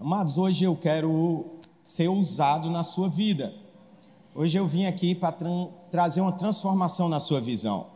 [0.00, 1.44] Amados, hoje eu quero
[1.82, 3.52] ser ousado na sua vida.
[4.34, 5.50] Hoje eu vim aqui para tra
[5.90, 7.86] trazer uma transformação na sua visão.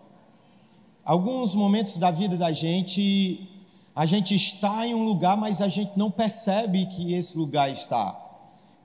[1.03, 3.49] Alguns momentos da vida da gente,
[3.97, 8.21] a gente está em um lugar, mas a gente não percebe que esse lugar está.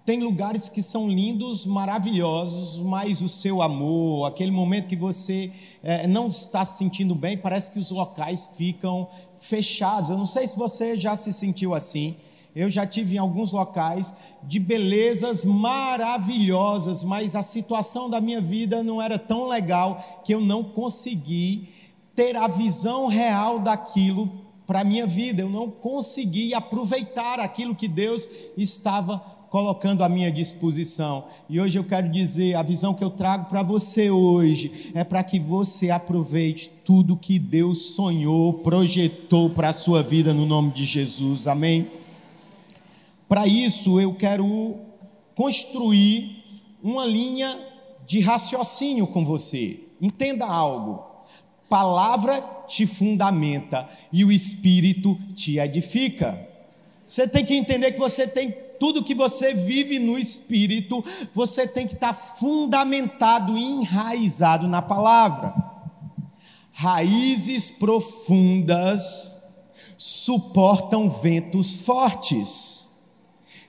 [0.05, 5.51] Tem lugares que são lindos, maravilhosos, mas o seu amor, aquele momento que você
[5.83, 9.09] é, não está se sentindo bem, parece que os locais ficam
[9.39, 10.09] fechados.
[10.09, 12.15] Eu não sei se você já se sentiu assim.
[12.59, 14.13] Eu já tive em alguns locais
[14.43, 20.41] de belezas maravilhosas, mas a situação da minha vida não era tão legal que eu
[20.41, 21.69] não consegui
[22.13, 24.29] ter a visão real daquilo
[24.67, 25.41] para a minha vida.
[25.41, 28.27] Eu não consegui aproveitar aquilo que Deus
[28.57, 29.19] estava
[29.49, 31.27] colocando à minha disposição.
[31.49, 35.23] E hoje eu quero dizer, a visão que eu trago para você hoje é para
[35.23, 40.83] que você aproveite tudo que Deus sonhou, projetou para a sua vida no nome de
[40.83, 41.47] Jesus.
[41.47, 41.98] Amém.
[43.29, 44.75] Para isso eu quero
[45.35, 46.43] construir
[46.81, 47.57] uma linha
[48.07, 49.81] de raciocínio com você.
[50.01, 51.05] Entenda algo.
[51.69, 56.49] Palavra te fundamenta e o espírito te edifica.
[57.05, 61.85] Você tem que entender que você tem tudo que você vive no espírito, você tem
[61.85, 65.53] que estar fundamentado e enraizado na palavra.
[66.71, 69.37] Raízes profundas
[69.95, 72.88] suportam ventos fortes.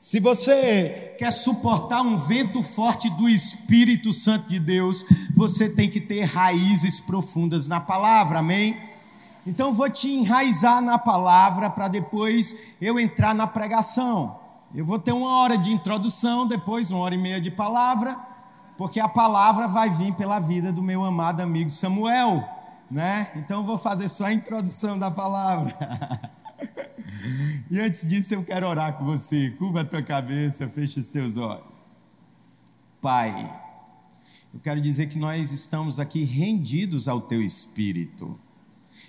[0.00, 5.04] Se você quer suportar um vento forte do Espírito Santo de Deus,
[5.36, 8.80] você tem que ter raízes profundas na palavra, amém?
[9.46, 14.40] Então vou te enraizar na palavra para depois eu entrar na pregação.
[14.74, 18.18] Eu vou ter uma hora de introdução, depois uma hora e meia de palavra,
[18.78, 22.42] porque a palavra vai vir pela vida do meu amado amigo Samuel,
[22.90, 23.30] né?
[23.36, 26.30] Então vou fazer só a introdução da palavra.
[27.70, 29.50] e antes disso eu quero orar com você.
[29.50, 31.90] Curva a tua cabeça, fecha os teus olhos.
[33.00, 33.32] Pai,
[34.52, 38.38] eu quero dizer que nós estamos aqui rendidos ao teu espírito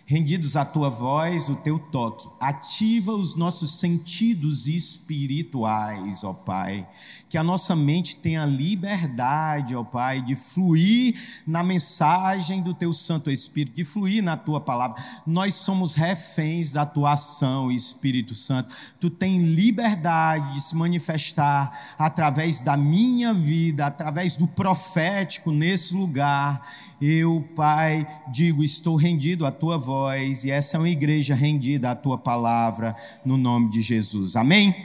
[0.05, 2.27] rendidos à tua voz, o teu toque.
[2.39, 6.87] Ativa os nossos sentidos espirituais, ó Pai.
[7.29, 11.15] Que a nossa mente tenha liberdade, ó Pai, de fluir
[11.47, 15.01] na mensagem do teu Santo Espírito, de fluir na tua palavra.
[15.25, 18.75] Nós somos reféns da tua ação, Espírito Santo.
[18.99, 26.67] Tu tem liberdade de se manifestar através da minha vida, através do profético nesse lugar
[27.01, 31.95] eu, Pai, digo, estou rendido à tua voz, e essa é uma igreja rendida à
[31.95, 32.95] tua palavra,
[33.25, 34.35] no nome de Jesus.
[34.35, 34.75] Amém?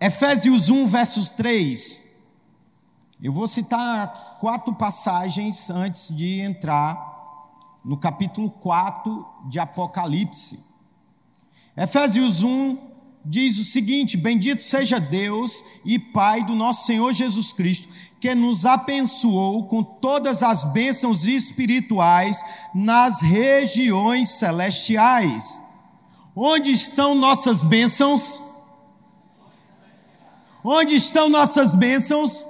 [0.00, 2.08] Efésios 1, versos 3.
[3.20, 6.96] Eu vou citar quatro passagens antes de entrar
[7.84, 10.60] no capítulo 4 de Apocalipse.
[11.76, 12.78] Efésios 1
[13.24, 18.66] diz o seguinte: Bendito seja Deus e Pai do nosso Senhor Jesus Cristo que nos
[18.66, 25.60] abençoou com todas as bênçãos espirituais nas regiões celestiais.
[26.34, 28.42] Onde estão nossas bênçãos?
[30.64, 32.46] Onde estão nossas bênçãos?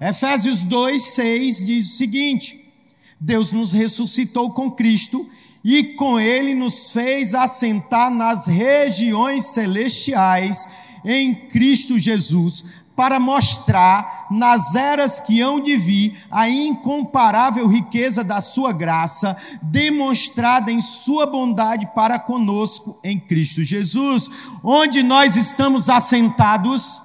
[0.00, 2.72] Efésios 2, 6 diz o seguinte:
[3.20, 5.24] Deus nos ressuscitou com Cristo
[5.64, 10.68] e com Ele nos fez assentar nas regiões celestiais
[11.04, 18.40] em Cristo Jesus para mostrar nas eras que hão de vir a incomparável riqueza da
[18.40, 24.30] sua graça, demonstrada em sua bondade para conosco em Cristo Jesus,
[24.62, 27.02] onde nós estamos assentados.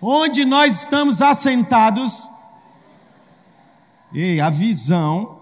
[0.00, 2.28] Onde nós estamos assentados.
[4.12, 5.40] E a visão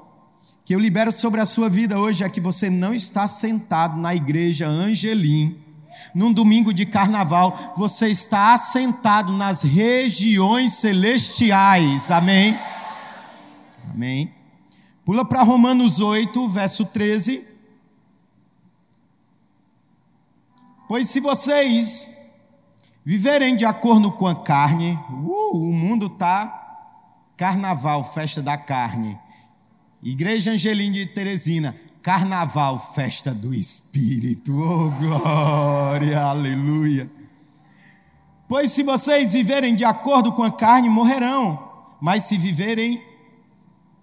[0.64, 4.14] que eu libero sobre a sua vida hoje é que você não está sentado na
[4.14, 5.65] igreja Angelim
[6.14, 12.10] num domingo de carnaval, você está assentado nas regiões celestiais.
[12.10, 12.58] Amém?
[13.90, 14.34] Amém.
[15.04, 17.46] Pula para Romanos 8, verso 13.
[20.88, 22.16] Pois se vocês
[23.04, 26.64] viverem de acordo com a carne, uh, o mundo está
[27.36, 29.18] carnaval, festa da carne.
[30.02, 31.74] Igreja Angelina de Teresina,
[32.06, 34.56] Carnaval, festa do Espírito.
[34.56, 37.10] Oh, glória, aleluia.
[38.46, 41.58] Pois se vocês viverem de acordo com a carne, morrerão.
[42.00, 43.02] Mas se viverem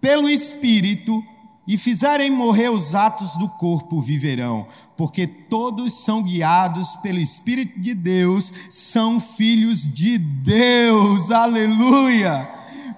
[0.02, 1.24] pelo Espírito
[1.66, 4.68] e fizerem morrer os atos do corpo, viverão.
[4.98, 11.32] Porque todos são guiados pelo Espírito de Deus, são filhos de Deus.
[11.32, 12.53] Aleluia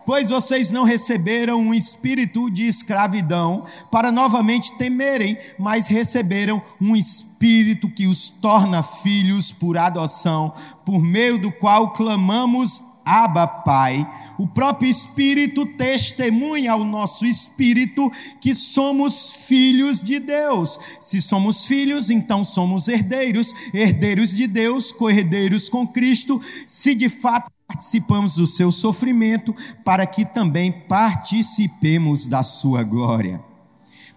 [0.05, 7.89] pois vocês não receberam um espírito de escravidão para novamente temerem, mas receberam um espírito
[7.89, 10.53] que os torna filhos por adoção,
[10.85, 18.11] por meio do qual clamamos Abba Pai, o próprio Espírito testemunha ao nosso espírito
[18.41, 20.79] que somos filhos de Deus.
[20.99, 27.54] Se somos filhos, então somos herdeiros, herdeiros de Deus, co-herdeiros com Cristo, se de fato
[27.67, 33.41] participamos do seu sofrimento, para que também participemos da sua glória.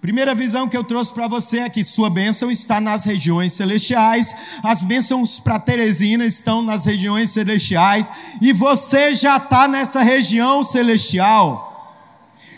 [0.00, 4.60] Primeira visão que eu trouxe para você é que sua bênção está nas regiões celestiais,
[4.62, 11.68] as bênçãos para Teresina estão nas regiões celestiais, e você já está nessa região celestial.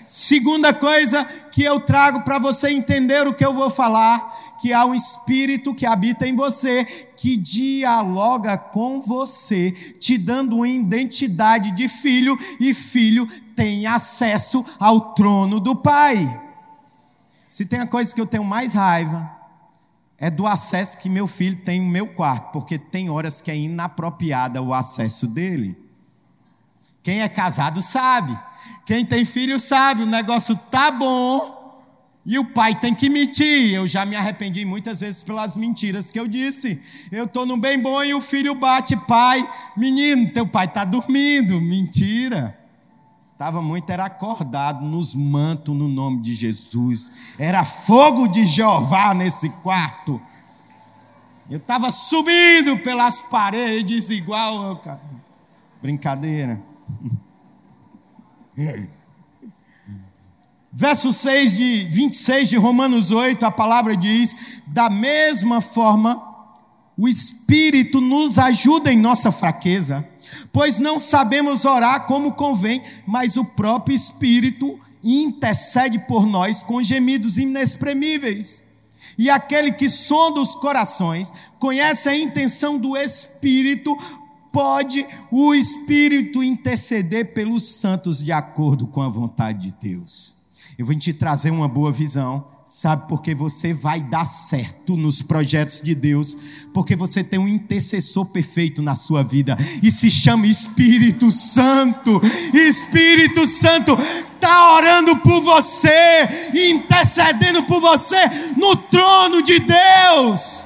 [0.07, 4.85] Segunda coisa que eu trago para você entender o que eu vou falar, que há
[4.85, 6.85] um espírito que habita em você,
[7.17, 13.27] que dialoga com você, te dando uma identidade de filho, e filho
[13.57, 16.41] tem acesso ao trono do Pai.
[17.49, 19.35] Se tem a coisa que eu tenho mais raiva,
[20.19, 23.57] é do acesso que meu filho tem no meu quarto, porque tem horas que é
[23.57, 25.77] inapropriada o acesso dele.
[27.03, 28.39] Quem é casado sabe.
[28.85, 31.60] Quem tem filho sabe, o negócio tá bom
[32.25, 33.75] e o pai tem que mentir.
[33.75, 36.81] Eu já me arrependi muitas vezes pelas mentiras que eu disse.
[37.11, 41.61] Eu estou no bem bom e o filho bate, pai, menino, teu pai está dormindo.
[41.61, 42.59] Mentira.
[43.33, 47.11] Estava muito, era acordado nos mantos no nome de Jesus.
[47.39, 50.21] Era fogo de Jeová nesse quarto.
[51.51, 54.81] Eu estava subindo pelas paredes igual.
[55.81, 56.61] Brincadeira.
[60.73, 64.37] Verso 6 de 26 de Romanos 8, a palavra diz:
[64.67, 66.23] Da mesma forma,
[66.97, 70.07] o Espírito nos ajuda em nossa fraqueza
[70.53, 77.39] pois não sabemos orar como convém, mas o próprio Espírito intercede por nós com gemidos
[77.39, 78.65] inexprimíveis.
[79.17, 83.97] E aquele que sonda os corações, conhece a intenção do Espírito,
[84.53, 90.40] pode o Espírito interceder pelos santos de acordo com a vontade de Deus.
[90.81, 95.81] Eu vou te trazer uma boa visão Sabe, porque você vai dar certo nos projetos
[95.81, 96.39] de Deus,
[96.73, 102.21] porque você tem um intercessor perfeito na sua vida, e se chama Espírito Santo.
[102.55, 103.99] Espírito Santo
[104.35, 108.17] está orando por você, intercedendo por você
[108.57, 110.65] no trono de Deus.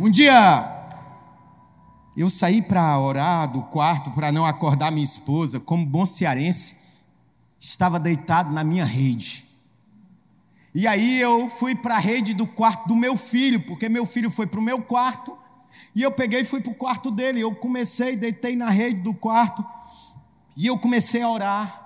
[0.00, 0.68] Um dia,
[2.16, 6.79] eu saí para orar do quarto para não acordar minha esposa, como bom cearense
[7.60, 9.44] estava deitado na minha rede.
[10.74, 14.30] E aí eu fui para a rede do quarto do meu filho, porque meu filho
[14.30, 15.36] foi para o meu quarto,
[15.94, 17.40] e eu peguei e fui para o quarto dele.
[17.40, 19.64] Eu comecei, deitei na rede do quarto,
[20.56, 21.79] e eu comecei a orar.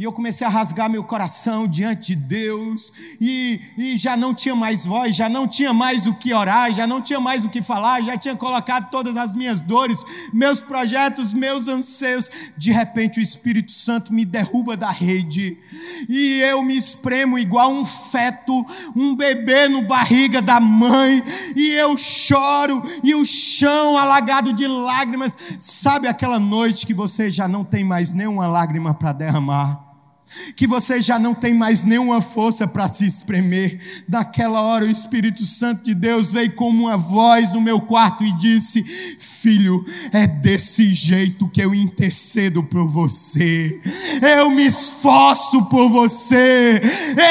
[0.00, 4.56] E eu comecei a rasgar meu coração diante de Deus, e, e, já não tinha
[4.56, 7.60] mais voz, já não tinha mais o que orar, já não tinha mais o que
[7.60, 10.02] falar, já tinha colocado todas as minhas dores,
[10.32, 12.30] meus projetos, meus anseios.
[12.56, 15.58] De repente o Espírito Santo me derruba da rede,
[16.08, 18.64] e eu me espremo igual um feto,
[18.96, 21.22] um bebê no barriga da mãe,
[21.54, 25.36] e eu choro, e o chão alagado de lágrimas.
[25.58, 29.89] Sabe aquela noite que você já não tem mais nenhuma lágrima para derramar?
[30.54, 33.80] Que você já não tem mais nenhuma força para se espremer.
[34.08, 38.32] Naquela hora, o Espírito Santo de Deus veio como uma voz no meu quarto e
[38.32, 38.82] disse:
[39.18, 43.80] Filho, é desse jeito que eu intercedo por você,
[44.36, 46.80] eu me esforço por você,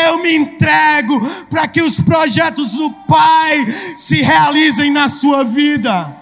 [0.05, 3.65] eu me entrego para que os projetos do Pai
[3.95, 6.17] se realizem na sua vida.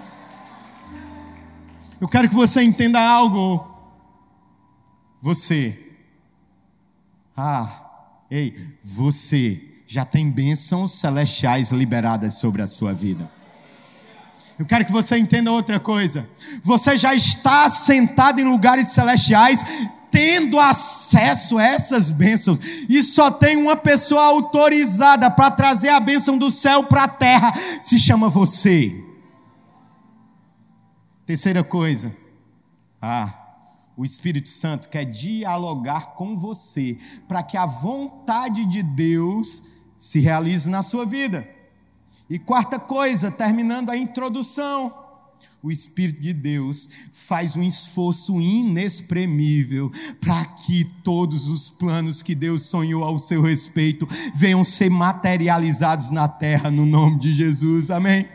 [2.00, 3.66] Eu quero que você entenda algo.
[5.20, 5.87] Você
[7.38, 7.70] ah,
[8.32, 13.30] ei, você já tem bênçãos celestiais liberadas sobre a sua vida.
[14.58, 16.28] Eu quero que você entenda outra coisa.
[16.64, 19.64] Você já está sentado em lugares celestiais,
[20.10, 22.60] tendo acesso a essas bênçãos.
[22.90, 27.54] E só tem uma pessoa autorizada para trazer a bênção do céu para a terra.
[27.80, 29.06] Se chama você.
[31.24, 32.16] Terceira coisa.
[33.00, 33.47] Ah,
[33.98, 39.64] o Espírito Santo quer dialogar com você para que a vontade de Deus
[39.96, 41.50] se realize na sua vida.
[42.30, 44.94] E quarta coisa, terminando a introdução,
[45.64, 52.64] o Espírito de Deus faz um esforço inexprimível para que todos os planos que Deus
[52.64, 57.90] sonhou ao seu respeito venham ser materializados na terra no nome de Jesus.
[57.90, 58.28] Amém?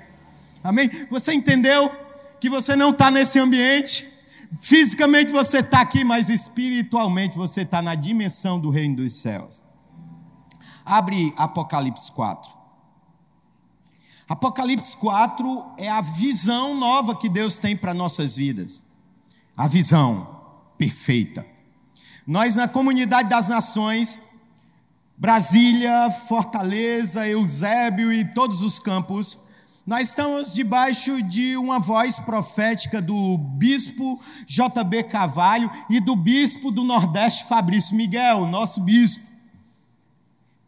[0.65, 0.91] Amém?
[1.09, 1.89] Você entendeu
[2.41, 4.12] que você não está nesse ambiente?
[4.61, 9.65] Fisicamente você está aqui, mas espiritualmente você está na dimensão do reino dos céus.
[10.85, 12.51] Abre Apocalipse 4.
[14.29, 18.83] Apocalipse 4 é a visão nova que Deus tem para nossas vidas.
[19.57, 20.43] A visão
[20.77, 21.47] perfeita.
[22.27, 24.23] Nós, na comunidade das nações,
[25.17, 29.45] Brasília, Fortaleza, Eusébio e todos os campos,
[29.85, 36.85] nós estamos debaixo de uma voz profética do bispo JB Carvalho e do bispo do
[36.85, 39.27] Nordeste Fabrício Miguel, nosso bispo,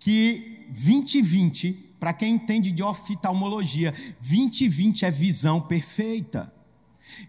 [0.01, 6.53] que 2020, para quem entende de oftalmologia, 2020 é visão perfeita.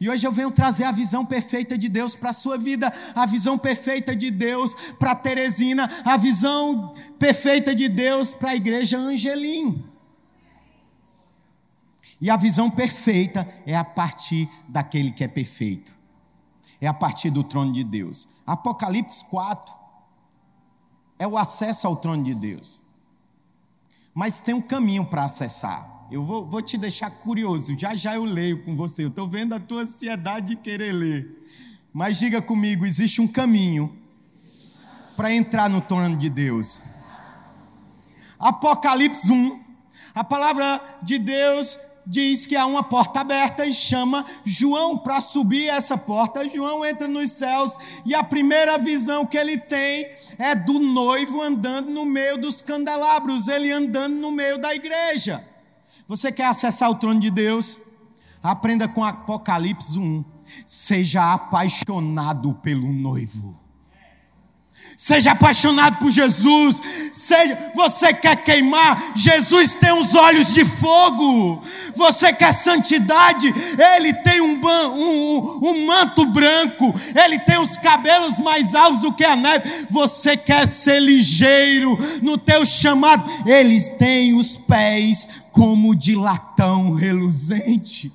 [0.02, 3.28] E hoje eu venho trazer a visão perfeita de Deus para a sua vida, a
[3.28, 9.95] visão perfeita de Deus para Teresina, a visão perfeita de Deus para a igreja Angelim.
[12.26, 15.94] E a visão perfeita é a partir daquele que é perfeito,
[16.82, 18.28] é a partir do trono de Deus.
[18.48, 19.72] Apocalipse 4
[21.20, 22.82] é o acesso ao trono de Deus,
[24.12, 26.08] mas tem um caminho para acessar.
[26.10, 29.04] Eu vou, vou te deixar curioso, já já eu leio com você.
[29.04, 31.48] Eu estou vendo a tua ansiedade de querer ler.
[31.94, 33.96] Mas diga comigo: existe um caminho
[35.16, 36.82] para entrar no trono de Deus.
[38.40, 39.64] Apocalipse 1,
[40.16, 45.68] a palavra de Deus diz que há uma porta aberta e chama João para subir
[45.68, 46.48] essa porta.
[46.48, 50.08] João entra nos céus e a primeira visão que ele tem
[50.38, 55.44] é do noivo andando no meio dos candelabros, ele andando no meio da igreja.
[56.08, 57.80] Você quer acessar o trono de Deus?
[58.44, 60.24] Aprenda com Apocalipse 1.
[60.66, 63.65] Seja apaixonado pelo noivo.
[64.98, 66.82] Seja apaixonado por Jesus.
[67.12, 69.12] Seja, você quer queimar?
[69.16, 71.62] Jesus tem os olhos de fogo.
[71.96, 73.54] Você quer santidade?
[73.96, 76.94] Ele tem um, um, um manto branco.
[77.14, 79.88] Ele tem os cabelos mais altos do que a neve.
[79.90, 83.30] Você quer ser ligeiro no teu chamado?
[83.46, 88.12] Eles têm os pés como de latão reluzente.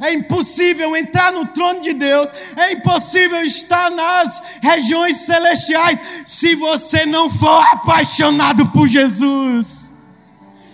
[0.00, 7.04] É impossível entrar no trono de Deus, é impossível estar nas regiões celestiais se você
[7.04, 9.92] não for apaixonado por Jesus.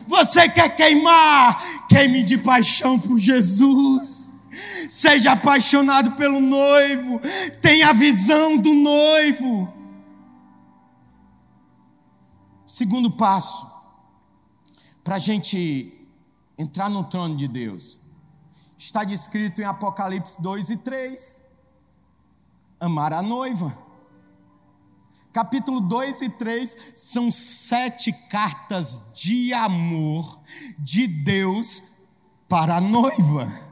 [0.06, 1.86] Você quer queimar?
[1.88, 4.34] Queime de paixão por Jesus.
[4.88, 7.20] Seja apaixonado pelo noivo,
[7.62, 9.72] tenha a visão do noivo.
[12.66, 13.70] Segundo passo,
[15.02, 15.92] para a gente
[16.58, 18.03] entrar no trono de Deus.
[18.84, 21.42] Está descrito em Apocalipse 2 e 3.
[22.78, 23.74] Amar a noiva.
[25.32, 30.38] Capítulo 2 e 3 são sete cartas de amor
[30.78, 31.94] de Deus
[32.46, 33.64] para a noiva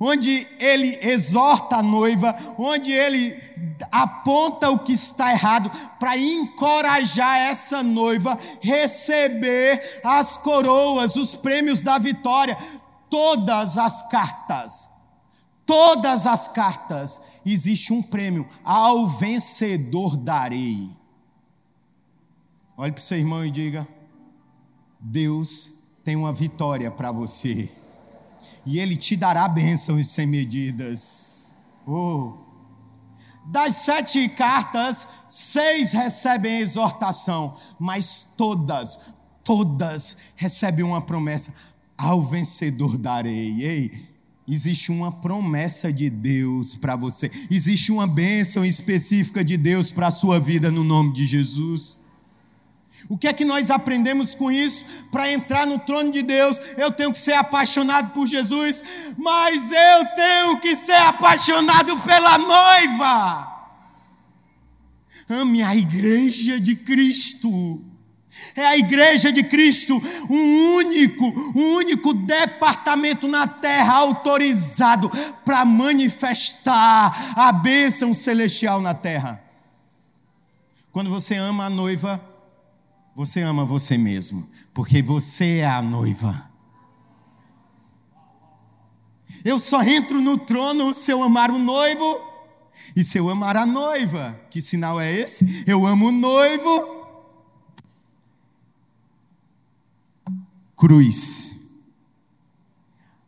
[0.00, 3.36] onde ele exorta a noiva, onde ele
[3.90, 11.98] aponta o que está errado, para encorajar essa noiva receber as coroas, os prêmios da
[11.98, 12.56] vitória.
[13.10, 14.90] Todas as cartas,
[15.64, 18.48] todas as cartas, existe um prêmio.
[18.62, 20.90] Ao vencedor darei.
[22.76, 23.88] Olhe para o seu irmão e diga:
[25.00, 25.72] Deus
[26.04, 27.70] tem uma vitória para você
[28.68, 31.56] e Ele te dará bênçãos sem medidas.
[31.86, 32.34] Oh.
[33.46, 41.54] Das sete cartas, seis recebem exortação, mas todas, todas recebem uma promessa:
[41.98, 43.62] ao vencedor darei.
[43.62, 44.08] Ei,
[44.46, 50.12] existe uma promessa de Deus para você, existe uma bênção específica de Deus para a
[50.12, 51.98] sua vida no nome de Jesus.
[53.08, 54.84] O que é que nós aprendemos com isso?
[55.10, 58.82] Para entrar no trono de Deus, eu tenho que ser apaixonado por Jesus,
[59.16, 63.58] mas eu tenho que ser apaixonado pela noiva.
[65.28, 67.84] Ame a igreja de Cristo.
[68.54, 75.10] É a igreja de Cristo, um único, um único departamento na terra autorizado
[75.44, 79.42] para manifestar a bênção celestial na terra.
[80.92, 82.20] Quando você ama a noiva,
[83.14, 86.48] você ama você mesmo, porque você é a noiva.
[89.44, 92.20] Eu só entro no trono se eu amar o noivo
[92.94, 94.38] e se eu amar a noiva.
[94.50, 95.64] Que sinal é esse?
[95.66, 96.97] Eu amo o noivo.
[100.78, 101.56] Cruz.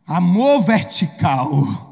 [0.07, 1.91] Amor vertical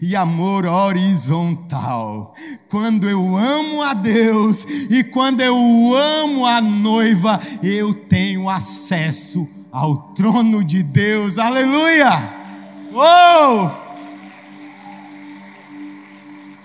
[0.00, 2.34] e amor horizontal.
[2.70, 5.56] Quando eu amo a Deus e quando eu
[5.94, 11.38] amo a noiva, eu tenho acesso ao trono de Deus.
[11.38, 12.34] Aleluia!
[12.94, 13.70] Oh!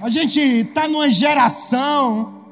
[0.02, 2.46] A gente está numa geração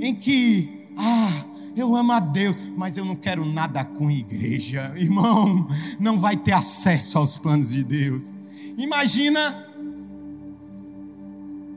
[0.00, 1.44] em que, ah,
[1.76, 4.92] eu amo a Deus, mas eu não quero nada com igreja.
[4.96, 5.66] Irmão,
[5.98, 8.32] não vai ter acesso aos planos de Deus.
[8.76, 9.66] Imagina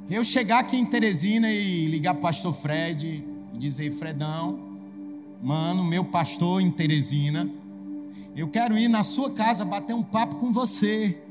[0.09, 3.23] eu chegar aqui em Teresina e ligar para o pastor Fred
[3.53, 4.59] e dizer: Fredão,
[5.41, 7.49] mano, meu pastor em Teresina,
[8.35, 11.21] eu quero ir na sua casa bater um papo com você,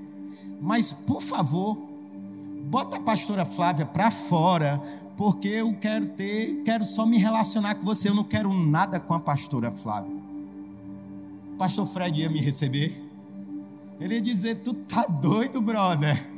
[0.60, 1.76] mas por favor,
[2.64, 4.82] bota a pastora Flávia para fora,
[5.16, 9.14] porque eu quero ter, quero só me relacionar com você, eu não quero nada com
[9.14, 10.14] a pastora Flávia.
[11.54, 13.02] O pastor Fred ia me receber.
[13.98, 16.35] Ele ia dizer: Tu tá doido, brother?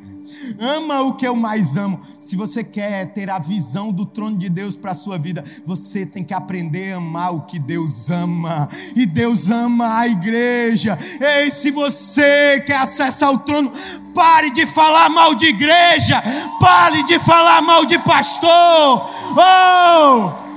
[0.58, 2.00] Ama o que eu mais amo.
[2.18, 6.04] Se você quer ter a visão do trono de Deus para a sua vida, você
[6.04, 8.68] tem que aprender a amar o que Deus ama.
[8.94, 10.98] E Deus ama a igreja.
[11.20, 13.72] Ei, se você quer acesso ao trono,
[14.14, 16.22] pare de falar mal de igreja.
[16.60, 19.10] Pare de falar mal de pastor.
[19.36, 20.48] Oh!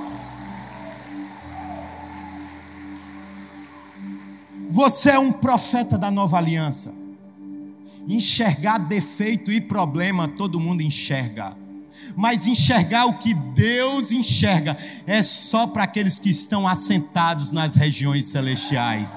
[4.70, 7.01] Você é um profeta da nova aliança.
[8.08, 11.56] Enxergar defeito e problema, todo mundo enxerga.
[12.16, 18.26] Mas enxergar o que Deus enxerga é só para aqueles que estão assentados nas regiões
[18.26, 19.10] celestiais.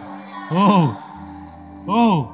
[0.52, 0.94] Oh,
[1.88, 2.28] oh,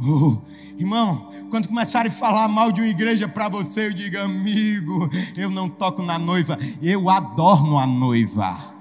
[0.00, 0.38] oh.
[0.78, 5.48] Irmão, quando começarem a falar mal de uma igreja para você, eu digo, amigo, eu
[5.48, 8.73] não toco na noiva, eu adorno a noiva.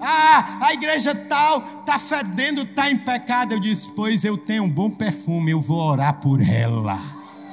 [0.00, 3.52] Ah, a igreja tal está fedendo, está em pecado.
[3.52, 6.98] Eu disse: Pois eu tenho um bom perfume, eu vou orar por ela.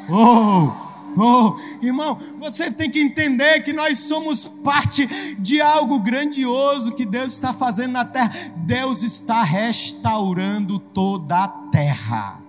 [0.09, 0.71] Oh,
[1.17, 5.07] oh, irmão, você tem que entender que nós somos parte
[5.39, 8.33] de algo grandioso que Deus está fazendo na terra.
[8.57, 12.39] Deus está restaurando toda a terra.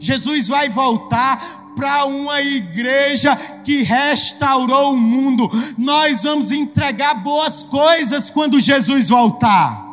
[0.00, 5.50] Jesus vai voltar para uma igreja que restaurou o mundo.
[5.76, 9.84] Nós vamos entregar boas coisas quando Jesus voltar.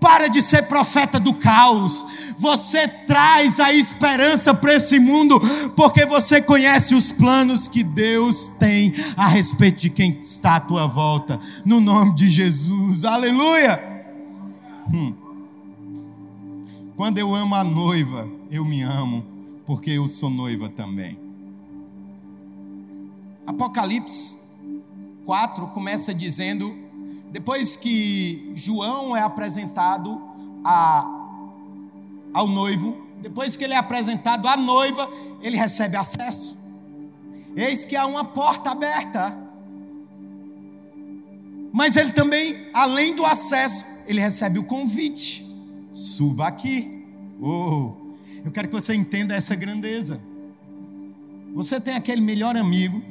[0.00, 2.06] Para de ser profeta do caos.
[2.38, 5.40] Você traz a esperança para esse mundo,
[5.74, 10.86] porque você conhece os planos que Deus tem a respeito de quem está à tua
[10.86, 11.38] volta.
[11.64, 13.04] No nome de Jesus.
[13.04, 13.82] Aleluia.
[14.92, 15.14] Hum.
[16.96, 19.33] Quando eu amo a noiva, eu me amo
[19.66, 21.18] porque eu sou noiva também.
[23.46, 24.36] Apocalipse
[25.24, 26.76] 4 começa dizendo:
[27.30, 30.20] depois que João é apresentado
[30.64, 31.04] a,
[32.32, 35.10] ao noivo, depois que ele é apresentado à noiva,
[35.42, 36.62] ele recebe acesso.
[37.56, 39.36] Eis que há uma porta aberta.
[41.72, 45.44] Mas ele também, além do acesso, ele recebe o convite.
[45.92, 47.04] Suba aqui.
[47.40, 48.03] Oh,
[48.44, 50.20] eu quero que você entenda essa grandeza.
[51.54, 53.02] Você tem aquele melhor amigo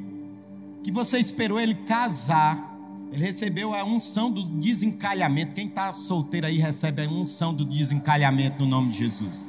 [0.83, 2.71] que você esperou ele casar.
[3.11, 5.55] Ele recebeu a unção do desencalhamento.
[5.55, 9.43] Quem está solteiro aí recebe a unção do desencalhamento no nome de Jesus.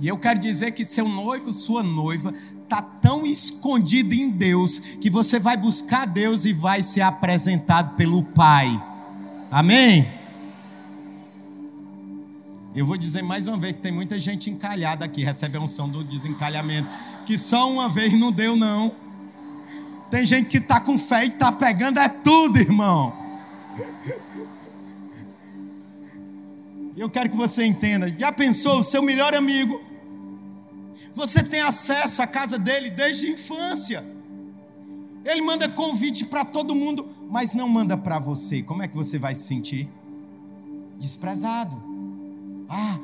[0.00, 2.32] E eu quero dizer que seu noivo, sua noiva,
[2.62, 8.22] está tão escondido em Deus que você vai buscar Deus e vai ser apresentado pelo
[8.22, 8.68] Pai.
[9.50, 10.17] Amém?
[12.78, 15.88] Eu vou dizer mais uma vez que tem muita gente encalhada aqui, recebe a unção
[15.88, 16.88] do desencalhamento,
[17.26, 18.94] que só uma vez não deu, não.
[20.08, 23.12] Tem gente que está com fé e está pegando é tudo, irmão.
[26.96, 28.08] Eu quero que você entenda.
[28.16, 29.82] Já pensou o seu melhor amigo?
[31.14, 34.04] Você tem acesso à casa dele desde a infância.
[35.24, 38.62] Ele manda convite para todo mundo, mas não manda para você.
[38.62, 39.88] Como é que você vai se sentir?
[40.96, 41.97] Desprezado.
[42.68, 42.98] Ah,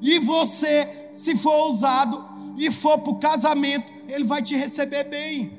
[0.00, 2.24] e você, se for ousado
[2.56, 5.50] e for para o casamento, ele vai te receber bem.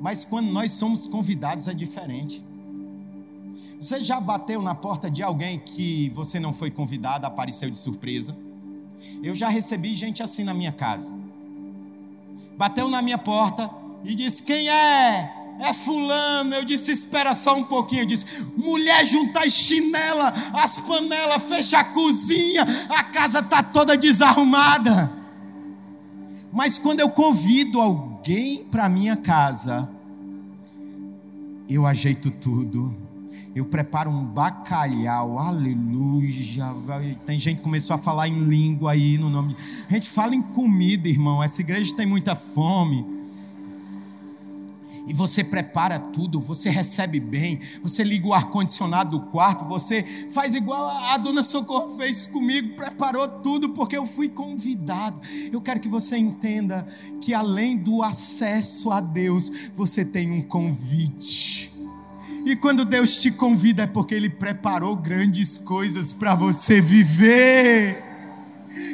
[0.00, 2.44] Mas quando nós somos convidados é diferente.
[3.80, 8.36] Você já bateu na porta de alguém que você não foi convidado, apareceu de surpresa?
[9.22, 11.12] Eu já recebi gente assim na minha casa.
[12.56, 13.68] Bateu na minha porta
[14.04, 15.41] e disse: Quem é?
[15.60, 16.54] É fulano.
[16.54, 18.02] Eu disse, espera só um pouquinho.
[18.02, 23.96] Eu disse, mulher junta as chinelas, as panelas, fecha a cozinha, a casa está toda
[23.96, 25.12] desarrumada.
[26.52, 29.90] Mas quando eu convido alguém para minha casa,
[31.68, 32.94] eu ajeito tudo.
[33.54, 36.34] Eu preparo um bacalhau, aleluia.
[37.26, 39.54] Tem gente que começou a falar em língua aí no nome.
[39.88, 41.42] A gente fala em comida, irmão.
[41.42, 43.21] Essa igreja tem muita fome.
[45.06, 50.54] E você prepara tudo, você recebe bem, você liga o ar-condicionado do quarto, você faz
[50.54, 55.20] igual a dona Socorro fez comigo, preparou tudo porque eu fui convidado.
[55.52, 56.86] Eu quero que você entenda
[57.20, 61.72] que além do acesso a Deus, você tem um convite.
[62.44, 68.11] E quando Deus te convida é porque Ele preparou grandes coisas para você viver.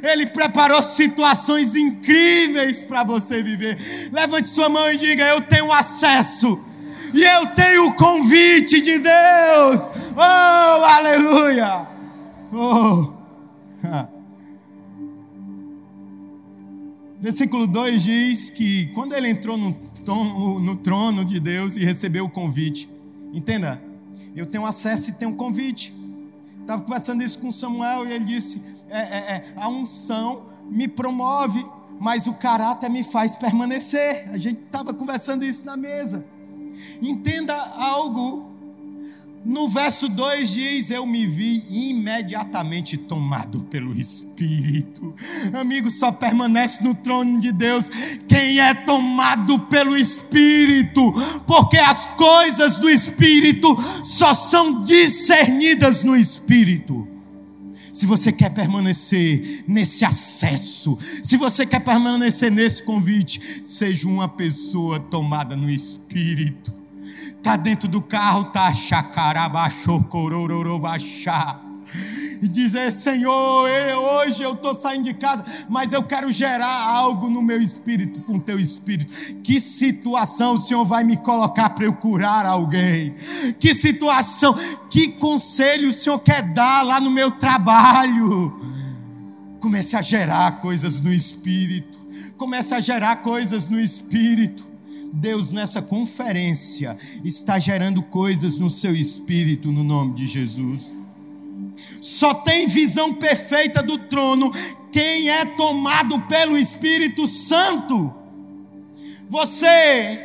[0.02, 3.78] Ele preparou situações incríveis para você viver.
[4.12, 6.64] Levante sua mão e diga: Eu tenho acesso.
[7.14, 9.90] E eu tenho o convite de Deus.
[10.16, 11.86] Oh, aleluia.
[12.52, 13.12] Oh.
[17.20, 22.30] Versículo 2 diz que quando ele entrou no no trono de Deus e recebeu o
[22.30, 22.88] convite,
[23.32, 23.82] entenda,
[24.34, 25.94] eu tenho acesso e tenho convite.
[26.68, 31.64] Estava conversando isso com Samuel e ele disse: é, é, é, a unção me promove,
[31.98, 34.28] mas o caráter me faz permanecer.
[34.30, 36.26] A gente estava conversando isso na mesa.
[37.00, 38.47] Entenda algo.
[39.44, 45.14] No verso 2 diz: Eu me vi imediatamente tomado pelo Espírito.
[45.52, 47.90] Amigo, só permanece no trono de Deus
[48.28, 51.12] quem é tomado pelo Espírito,
[51.46, 57.06] porque as coisas do Espírito só são discernidas no Espírito.
[57.92, 65.00] Se você quer permanecer nesse acesso, se você quer permanecer nesse convite, seja uma pessoa
[65.00, 66.77] tomada no Espírito
[67.42, 71.62] Tá dentro do carro, tá chacarabachorororobachá.
[72.40, 77.42] E dizer, Senhor, hoje eu estou saindo de casa, mas eu quero gerar algo no
[77.42, 79.12] meu espírito, com teu espírito.
[79.42, 83.14] Que situação o Senhor vai me colocar para eu curar alguém?
[83.58, 84.56] Que situação,
[84.88, 88.60] que conselho o Senhor quer dar lá no meu trabalho?
[89.58, 91.98] Comece a gerar coisas no espírito.
[92.36, 94.64] Comece a gerar coisas no espírito.
[95.12, 100.94] Deus nessa conferência está gerando coisas no seu espírito no nome de Jesus.
[102.00, 104.52] Só tem visão perfeita do trono
[104.92, 108.14] quem é tomado pelo Espírito Santo.
[109.28, 110.18] Você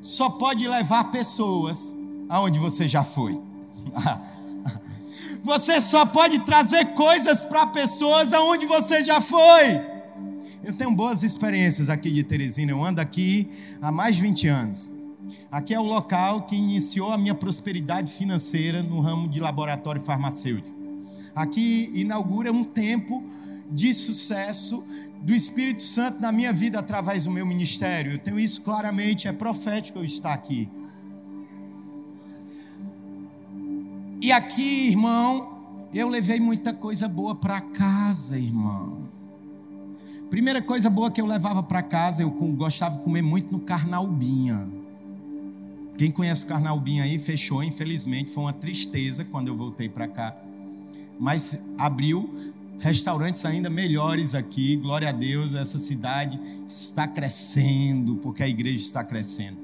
[0.00, 1.94] só pode levar pessoas
[2.28, 3.38] aonde você já foi.
[5.42, 9.91] Você só pode trazer coisas para pessoas aonde você já foi.
[10.64, 12.70] Eu tenho boas experiências aqui de Teresina.
[12.70, 14.92] Eu ando aqui há mais de 20 anos.
[15.50, 20.76] Aqui é o local que iniciou a minha prosperidade financeira no ramo de laboratório farmacêutico.
[21.34, 23.24] Aqui inaugura um tempo
[23.72, 24.86] de sucesso
[25.20, 28.12] do Espírito Santo na minha vida através do meu ministério.
[28.12, 30.68] Eu tenho isso claramente, é profético eu estar aqui.
[34.20, 39.21] E aqui, irmão, eu levei muita coisa boa para casa, irmão.
[40.32, 44.66] Primeira coisa boa que eu levava para casa, eu gostava de comer muito no Carnalbinha.
[45.98, 50.34] Quem conhece o Carnalbinha aí, fechou, infelizmente, foi uma tristeza quando eu voltei para cá.
[51.20, 52.34] Mas abriu
[52.78, 59.04] restaurantes ainda melhores aqui, glória a Deus, essa cidade está crescendo, porque a igreja está
[59.04, 59.58] crescendo.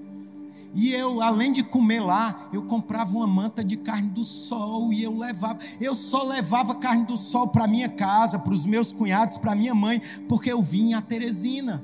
[0.75, 5.03] E eu, além de comer lá, eu comprava uma manta de carne do sol e
[5.03, 5.59] eu levava.
[5.81, 9.75] Eu só levava carne do sol para minha casa, para os meus cunhados, para minha
[9.75, 11.83] mãe, porque eu vinha a Teresina.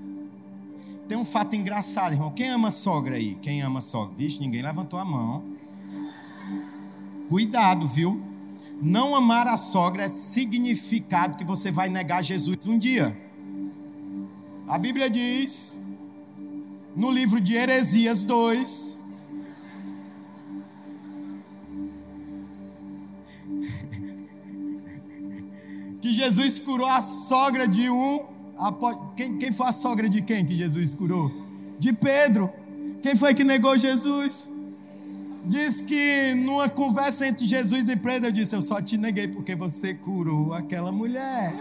[1.08, 2.30] Tem um fato engraçado, irmão.
[2.30, 3.36] Quem ama sogra aí?
[3.36, 4.14] Quem ama sogra?
[4.16, 5.42] Vixe, ninguém levantou a mão.
[7.28, 8.22] Cuidado, viu?
[8.80, 13.16] Não amar a sogra é significado que você vai negar Jesus um dia.
[14.66, 15.78] A Bíblia diz
[16.94, 19.00] no livro de Heresias 2.
[26.00, 28.26] Que Jesus curou a sogra de um.
[29.16, 31.32] Quem, quem foi a sogra de quem que Jesus curou?
[31.78, 32.52] De Pedro.
[33.02, 34.50] Quem foi que negou Jesus?
[35.46, 39.56] Diz que numa conversa entre Jesus e Pedro, eu disse: Eu só te neguei porque
[39.56, 41.54] você curou aquela mulher.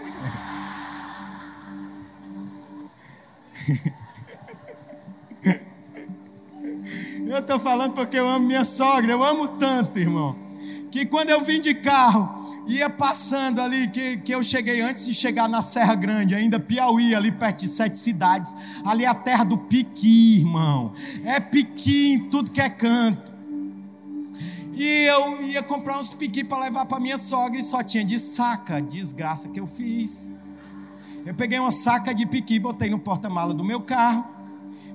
[7.26, 10.36] Eu estou falando porque eu amo minha sogra, eu amo tanto, irmão,
[10.90, 15.14] que quando eu vim de carro, ia passando ali, que, que eu cheguei antes de
[15.14, 19.56] chegar na Serra Grande, ainda Piauí, ali perto de sete cidades, ali a terra do
[19.56, 20.92] piqui, irmão.
[21.24, 23.32] É piqui em tudo que é canto.
[24.74, 28.18] E eu ia comprar uns piqui para levar para minha sogra e só tinha de
[28.18, 30.30] saca, desgraça que eu fiz.
[31.24, 34.33] Eu peguei uma saca de piqui, botei no porta-mala do meu carro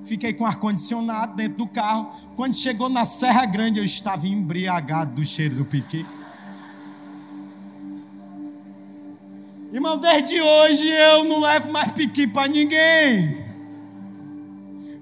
[0.04, 2.10] fiquei com ar-condicionado dentro do carro.
[2.36, 6.06] Quando chegou na Serra Grande, eu estava embriagado do cheiro do piqui.
[9.72, 13.50] Irmão, desde hoje eu não levo mais piqui para ninguém.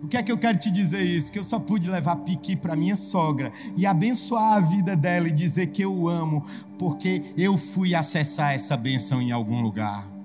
[0.03, 1.33] O que é que eu quero te dizer isso?
[1.33, 5.33] Que eu só pude levar piqui para minha sogra e abençoar a vida dela e
[5.33, 6.45] dizer que eu amo,
[6.79, 10.18] porque eu fui acessar essa bênção em algum lugar.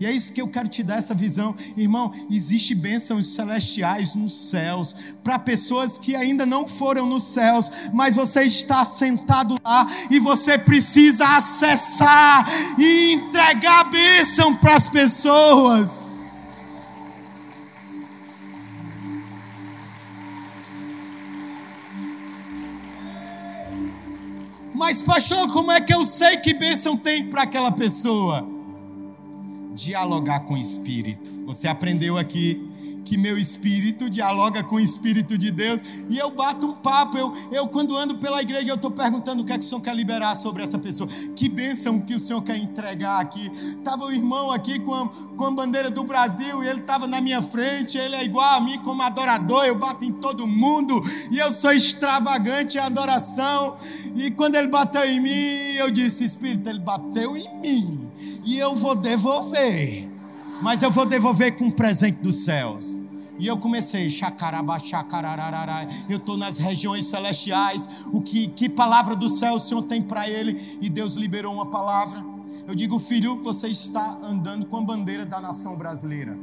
[0.00, 2.12] E é isso que eu quero te dar essa visão, irmão.
[2.30, 8.44] Existe bênçãos celestiais nos céus para pessoas que ainda não foram nos céus, mas você
[8.44, 16.08] está sentado lá e você precisa acessar e entregar bênção para as pessoas.
[24.72, 28.57] Mas, pastor, como é que eu sei que bênção tem para aquela pessoa?
[29.78, 31.30] Dialogar com o Espírito.
[31.46, 32.60] Você aprendeu aqui
[33.04, 37.16] que meu espírito dialoga com o espírito de Deus e eu bato um papo.
[37.16, 39.80] Eu, eu quando ando pela igreja, eu estou perguntando o que é que o Senhor
[39.80, 41.08] quer liberar sobre essa pessoa.
[41.36, 43.50] Que bênção que o Senhor quer entregar aqui.
[43.78, 47.20] Estava o irmão aqui com a, com a bandeira do Brasil e ele estava na
[47.20, 47.96] minha frente.
[47.96, 49.64] Ele é igual a mim como adorador.
[49.64, 53.76] Eu bato em todo mundo e eu sou extravagante em adoração.
[54.16, 58.07] E quando ele bateu em mim, eu disse: Espírito, ele bateu em mim
[58.54, 60.08] e eu vou devolver
[60.60, 62.98] mas eu vou devolver com um presente dos céus.
[63.38, 65.86] E eu comecei, chacarabá, chacarararará.
[66.08, 67.88] Eu estou nas regiões celestiais.
[68.12, 70.78] O que, que palavra do céu o Senhor tem para ele?
[70.80, 72.24] E Deus liberou uma palavra.
[72.66, 76.36] Eu digo, filho, você está andando com a bandeira da nação brasileira.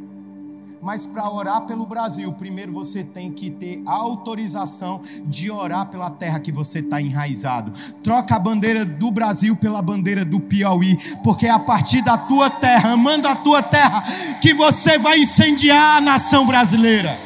[0.81, 6.39] Mas para orar pelo Brasil, primeiro você tem que ter autorização de orar pela terra
[6.39, 7.71] que você está enraizado.
[8.03, 12.49] Troca a bandeira do Brasil pela bandeira do Piauí, porque é a partir da tua
[12.49, 14.03] terra, amando a tua terra,
[14.41, 17.17] que você vai incendiar a nação brasileira.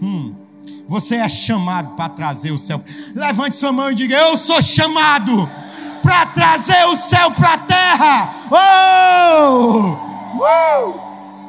[0.00, 0.34] Hum.
[0.86, 2.82] Você é chamado para trazer o céu.
[3.14, 5.48] Levante sua mão e diga: Eu sou chamado
[6.08, 8.34] para trazer o céu para a terra.
[8.50, 9.92] Oh!
[10.38, 11.08] Uh!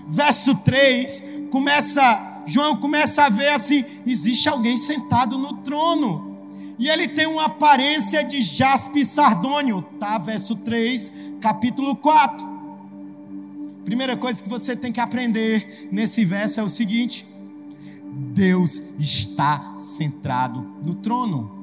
[0.08, 6.38] Verso 3 começa, João começa a ver assim: existe alguém sentado no trono.
[6.78, 10.19] E ele tem uma aparência de jaspe sardônio, tá?
[10.19, 12.54] Verso 3, capítulo 4.
[13.86, 17.26] Primeira coisa que você tem que aprender nesse verso é o seguinte:
[18.36, 21.62] Deus está centrado no trono.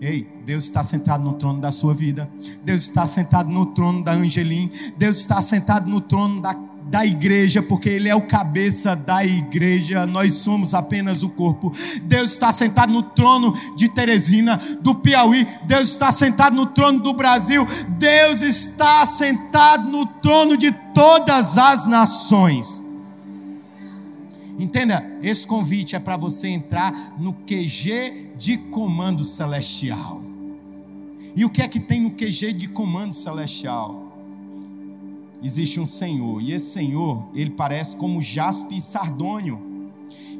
[0.00, 2.26] Ei, Deus está sentado no trono da sua vida.
[2.64, 4.70] Deus está sentado no trono da Angelim.
[4.96, 10.06] Deus está sentado no trono da, da igreja, porque Ele é o cabeça da igreja.
[10.06, 11.70] Nós somos apenas o corpo.
[12.04, 15.46] Deus está sentado no trono de Teresina, do Piauí.
[15.64, 17.68] Deus está sentado no trono do Brasil.
[17.98, 22.82] Deus está sentado no trono de todas as nações.
[24.58, 30.22] Entenda, esse convite é para você entrar no QG de comando celestial.
[31.36, 34.10] E o que é que tem no QG de comando celestial?
[35.42, 39.60] Existe um Senhor, e esse Senhor, ele parece como jaspe e sardônio.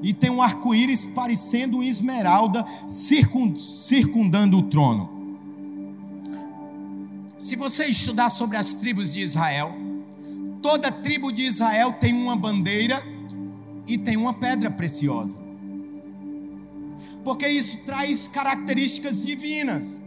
[0.03, 5.37] E tem um arco-íris parecendo um esmeralda circundando o trono.
[7.37, 9.75] Se você estudar sobre as tribos de Israel,
[10.63, 13.03] toda tribo de Israel tem uma bandeira
[13.87, 15.50] e tem uma pedra preciosa.
[17.25, 20.01] Porque isso traz características divinas.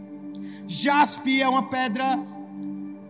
[0.66, 2.18] Jaspe é uma pedra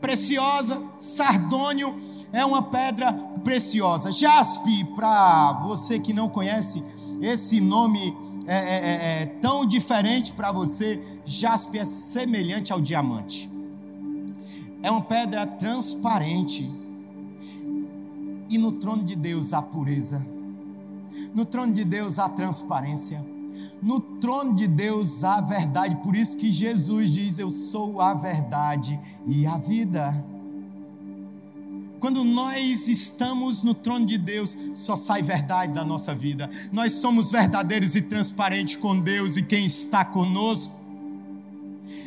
[0.00, 1.94] preciosa, sardônio
[2.32, 3.12] é uma pedra
[3.44, 4.10] preciosa.
[4.10, 6.82] Jaspe, para você que não conhece,
[7.22, 8.14] esse nome
[8.46, 11.00] é, é, é, é tão diferente para você.
[11.24, 13.48] Jaspe é semelhante ao diamante.
[14.82, 16.70] É uma pedra transparente.
[18.50, 20.24] E no trono de Deus há pureza.
[21.34, 23.24] No trono de Deus há transparência.
[23.84, 25.96] No trono de Deus há verdade.
[25.96, 30.24] Por isso que Jesus diz: Eu sou a verdade e a vida.
[32.00, 36.48] Quando nós estamos no trono de Deus, só sai verdade da nossa vida.
[36.72, 40.74] Nós somos verdadeiros e transparentes com Deus e quem está conosco.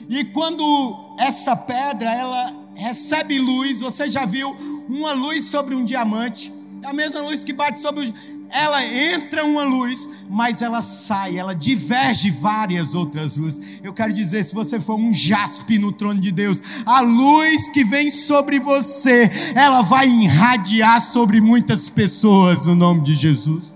[0.09, 4.49] E quando essa pedra ela recebe luz, você já viu
[4.89, 6.51] uma luz sobre um diamante?
[6.81, 8.13] É a mesma luz que bate sobre o
[8.49, 13.79] ela entra uma luz, mas ela sai, ela diverge várias outras luzes.
[13.83, 17.83] Eu quero dizer, se você for um jaspe no trono de Deus, a luz que
[17.83, 23.73] vem sobre você, ela vai irradiar sobre muitas pessoas no nome de Jesus.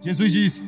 [0.00, 0.62] Jesus diz: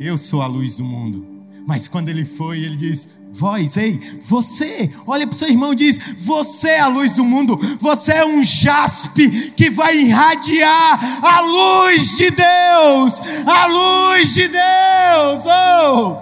[0.00, 1.26] Eu sou a luz do mundo.
[1.66, 5.76] Mas quando ele foi, ele diz: Vós, ei, você, olha para o seu irmão e
[5.76, 11.40] diz: Você é a luz do mundo, você é um jaspe que vai irradiar a
[11.40, 16.16] luz de Deus, a luz de Deus, oh!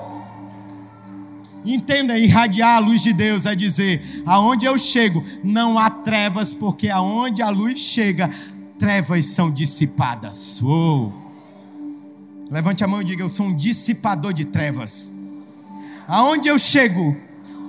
[1.64, 6.90] Entenda, irradiar a luz de Deus é dizer: aonde eu chego, não há trevas, porque
[6.90, 8.30] aonde a luz chega,
[8.78, 10.60] trevas são dissipadas.
[10.62, 11.10] Oh.
[12.50, 15.15] Levante a mão e diga: Eu sou um dissipador de trevas.
[16.08, 17.16] Aonde eu chego,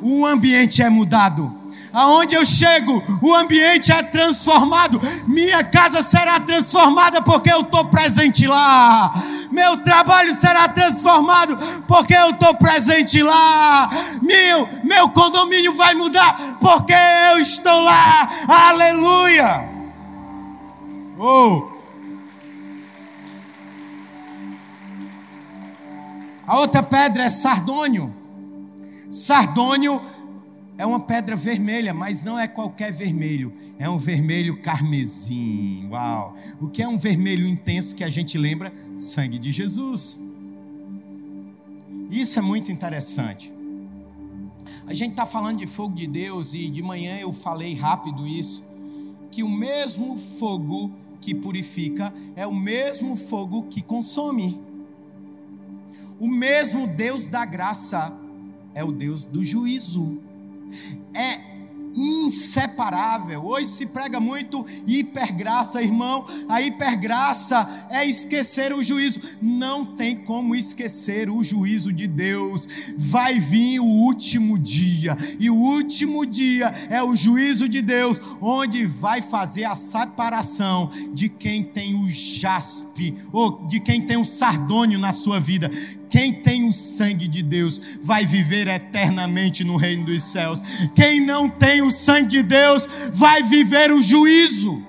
[0.02, 1.58] o ambiente é mudado.
[1.92, 5.02] Aonde eu chego, o ambiente é transformado.
[5.26, 9.12] Minha casa será transformada porque eu estou presente lá.
[9.50, 13.90] Meu trabalho será transformado porque eu estou presente lá.
[14.22, 16.94] Meu, meu condomínio vai mudar porque
[17.32, 18.30] eu estou lá.
[18.48, 19.68] Aleluia.
[21.18, 21.78] Oh.
[26.46, 28.17] A outra pedra é sardônio.
[29.10, 30.02] Sardônio
[30.78, 35.88] é uma pedra vermelha, mas não é qualquer vermelho, é um vermelho carmesim.
[35.90, 36.36] Uau!
[36.62, 38.72] O que é um vermelho intenso que a gente lembra?
[38.96, 40.22] Sangue de Jesus.
[42.12, 43.52] Isso é muito interessante.
[44.86, 48.64] A gente está falando de fogo de Deus e de manhã eu falei rápido isso,
[49.32, 54.62] que o mesmo fogo que purifica é o mesmo fogo que consome.
[56.20, 58.27] O mesmo Deus da graça
[58.78, 60.20] é o Deus do juízo
[61.12, 61.40] é
[61.96, 63.44] inseparável.
[63.44, 66.28] Hoje se prega muito hipergraça, irmão.
[66.48, 69.20] A hipergraça é esquecer o juízo.
[69.42, 72.70] Não tem como esquecer o juízo de Deus.
[72.96, 78.86] Vai vir o último dia, e o último dia é o juízo de Deus, onde
[78.86, 85.00] vai fazer a separação de quem tem o jaspe ou de quem tem o sardônio
[85.00, 85.72] na sua vida.
[86.10, 90.62] Quem tem o sangue de Deus vai viver eternamente no reino dos céus.
[90.96, 94.82] Quem não tem o sangue de Deus vai viver o juízo.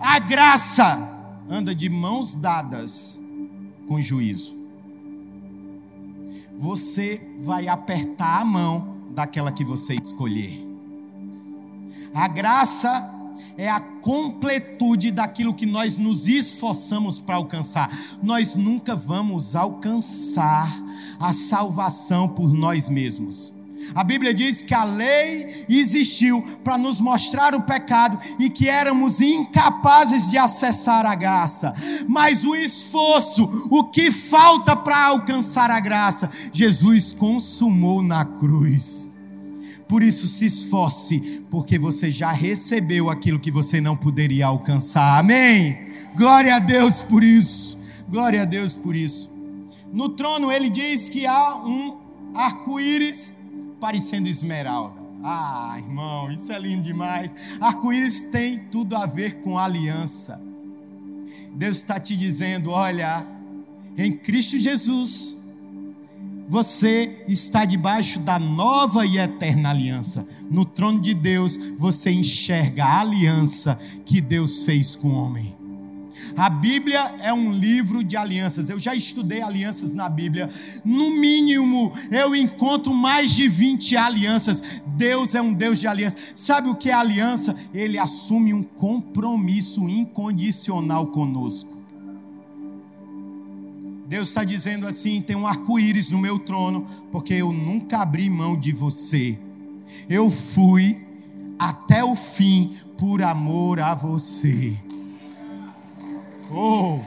[0.00, 1.10] A graça
[1.48, 3.20] anda de mãos dadas
[3.86, 4.56] com juízo.
[6.56, 10.64] Você vai apertar a mão daquela que você escolher.
[12.14, 13.13] A graça
[13.56, 17.90] é a completude daquilo que nós nos esforçamos para alcançar.
[18.22, 20.70] Nós nunca vamos alcançar
[21.18, 23.54] a salvação por nós mesmos.
[23.94, 29.20] A Bíblia diz que a lei existiu para nos mostrar o pecado e que éramos
[29.20, 31.74] incapazes de acessar a graça.
[32.08, 39.10] Mas o esforço, o que falta para alcançar a graça, Jesus consumou na cruz.
[39.88, 45.18] Por isso, se esforce, porque você já recebeu aquilo que você não poderia alcançar.
[45.18, 45.88] Amém?
[46.16, 47.78] Glória a Deus por isso.
[48.08, 49.30] Glória a Deus por isso.
[49.92, 51.98] No trono, ele diz que há um
[52.34, 53.34] arco-íris
[53.78, 55.00] parecendo esmeralda.
[55.22, 57.34] Ah, irmão, isso é lindo demais.
[57.60, 60.40] Arco-íris tem tudo a ver com aliança.
[61.54, 63.26] Deus está te dizendo: olha,
[63.96, 65.33] em Cristo Jesus
[66.48, 70.26] você está debaixo da nova e eterna aliança.
[70.50, 75.54] No trono de Deus, você enxerga a aliança que Deus fez com o homem.
[76.36, 78.68] A Bíblia é um livro de alianças.
[78.68, 80.50] Eu já estudei alianças na Bíblia.
[80.84, 84.62] No mínimo, eu encontro mais de 20 alianças.
[84.86, 86.16] Deus é um Deus de aliança.
[86.34, 87.56] Sabe o que é aliança?
[87.72, 91.83] Ele assume um compromisso incondicional conosco.
[94.06, 98.58] Deus está dizendo assim: tem um arco-íris no meu trono, porque eu nunca abri mão
[98.58, 99.38] de você.
[100.08, 101.04] Eu fui
[101.58, 104.76] até o fim por amor a você.
[106.50, 107.00] Oh!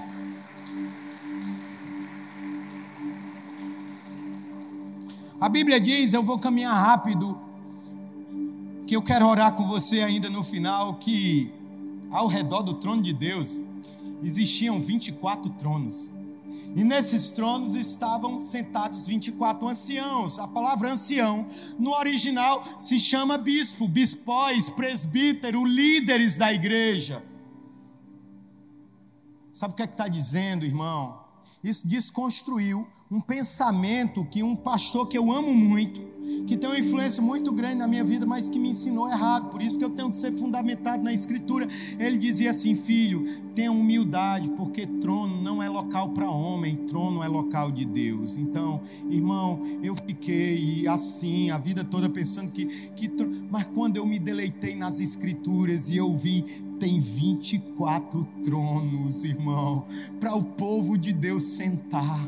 [5.39, 7.37] A Bíblia diz, eu vou caminhar rápido,
[8.87, 11.51] que eu quero orar com você ainda no final, que
[12.09, 13.59] ao redor do trono de Deus
[14.23, 16.11] existiam 24 tronos.
[16.77, 20.37] E nesses tronos estavam sentados 24 anciãos.
[20.37, 21.47] A palavra ancião,
[21.79, 27.23] no original, se chama bispo, bispóis, presbítero, líderes da igreja.
[29.51, 31.26] Sabe o que é que está dizendo, irmão?
[31.63, 35.99] Isso desconstruiu um pensamento que um pastor que eu amo muito,
[36.45, 39.49] que tem uma influência muito grande na minha vida, mas que me ensinou errado.
[39.49, 41.67] Por isso que eu tenho que ser fundamentado na Escritura.
[41.97, 47.27] Ele dizia assim: Filho, tenha humildade, porque trono não é local para homem, trono é
[47.29, 48.37] local de Deus.
[48.37, 53.09] Então, irmão, eu fiquei assim a vida toda pensando que, que
[53.49, 59.85] mas quando eu me deleitei nas Escrituras e eu vi tem 24 tronos, irmão,
[60.19, 62.27] para o povo de Deus sentar.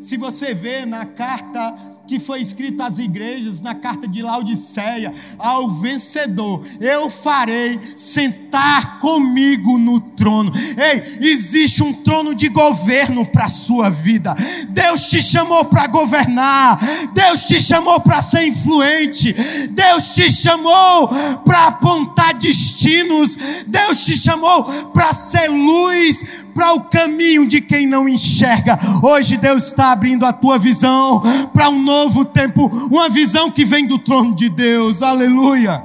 [0.00, 5.70] Se você vê na carta que foi escrito às igrejas na carta de Laodiceia: ao
[5.70, 10.52] vencedor eu farei sentar comigo no trono.
[10.76, 14.36] Ei, existe um trono de governo para a sua vida.
[14.68, 16.78] Deus te chamou para governar,
[17.12, 19.34] Deus te chamou para ser influente,
[19.70, 21.08] Deus te chamou
[21.44, 23.36] para apontar destinos,
[23.66, 28.78] Deus te chamou para ser luz para o caminho de quem não enxerga.
[29.02, 33.86] Hoje Deus está abrindo a tua visão para um novo tempo, uma visão que vem
[33.86, 35.02] do trono de Deus.
[35.02, 35.82] Aleluia.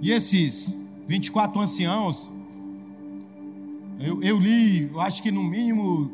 [0.00, 0.74] E esses
[1.06, 2.30] 24 anciãos,
[4.00, 6.10] eu, eu li, eu acho que no mínimo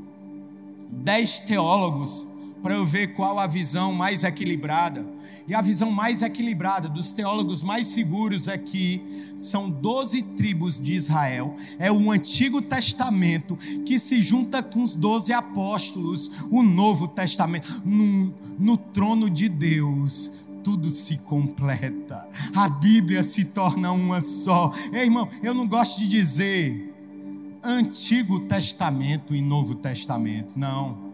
[0.91, 2.27] 10 teólogos
[2.63, 5.07] para eu ver qual a visão mais equilibrada.
[5.49, 10.95] E a visão mais equilibrada dos teólogos mais seguros aqui é são 12 tribos de
[10.95, 17.83] Israel, é o Antigo Testamento que se junta com os 12 apóstolos, o Novo Testamento,
[17.85, 24.71] no, no trono de Deus tudo se completa, a Bíblia se torna uma só.
[24.93, 26.95] Ei, irmão, eu não gosto de dizer
[27.63, 31.08] Antigo Testamento e Novo Testamento, não.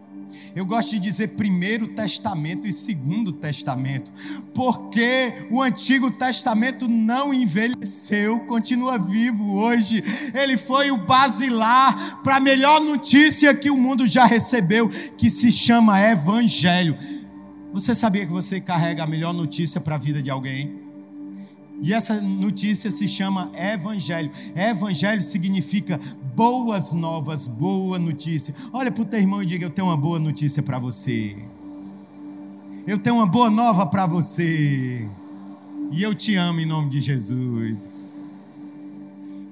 [0.55, 4.11] Eu gosto de dizer Primeiro Testamento e Segundo Testamento,
[4.53, 10.03] porque o Antigo Testamento não envelheceu, continua vivo hoje.
[10.33, 15.51] Ele foi o basilar para a melhor notícia que o mundo já recebeu, que se
[15.51, 16.97] chama Evangelho.
[17.73, 20.85] Você sabia que você carrega a melhor notícia para a vida de alguém?
[21.81, 24.31] E essa notícia se chama Evangelho.
[24.55, 25.99] Evangelho significa
[26.35, 28.53] boas novas, boa notícia.
[28.73, 31.37] Olha para o teu irmão e diga: Eu tenho uma boa notícia para você.
[32.85, 35.09] Eu tenho uma boa nova para você.
[35.91, 37.79] E eu te amo em nome de Jesus.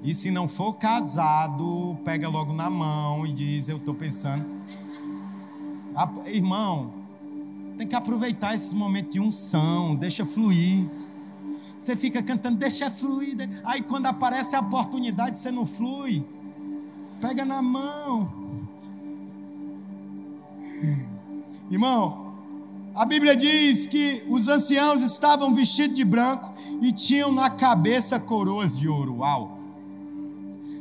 [0.04, 4.46] E se não for casado, pega logo na mão e diz: Eu estou pensando.
[6.26, 6.92] Irmão,
[7.78, 10.86] tem que aproveitar esse momento de unção, deixa fluir.
[11.80, 13.38] Você fica cantando, deixa fluir.
[13.64, 16.26] Aí quando aparece a oportunidade, você não flui.
[17.24, 18.30] Pega na mão.
[21.72, 22.36] Irmão,
[22.94, 28.76] a Bíblia diz que os anciãos estavam vestidos de branco e tinham na cabeça coroas
[28.76, 29.20] de ouro.
[29.20, 29.58] Uau!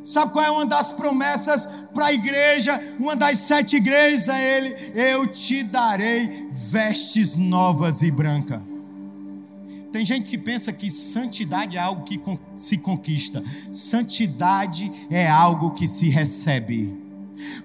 [0.03, 1.65] Sabe qual é uma das promessas
[1.95, 2.97] para a igreja?
[2.99, 8.72] Uma das sete igrejas a ele: Eu te darei vestes novas e brancas.
[9.93, 12.19] Tem gente que pensa que santidade é algo que
[12.57, 16.97] se conquista, santidade é algo que se recebe.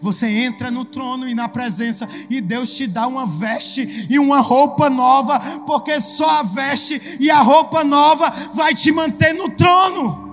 [0.01, 4.41] Você entra no trono e na presença, e Deus te dá uma veste e uma
[4.41, 10.27] roupa nova, porque só a veste e a roupa nova vai te manter no trono.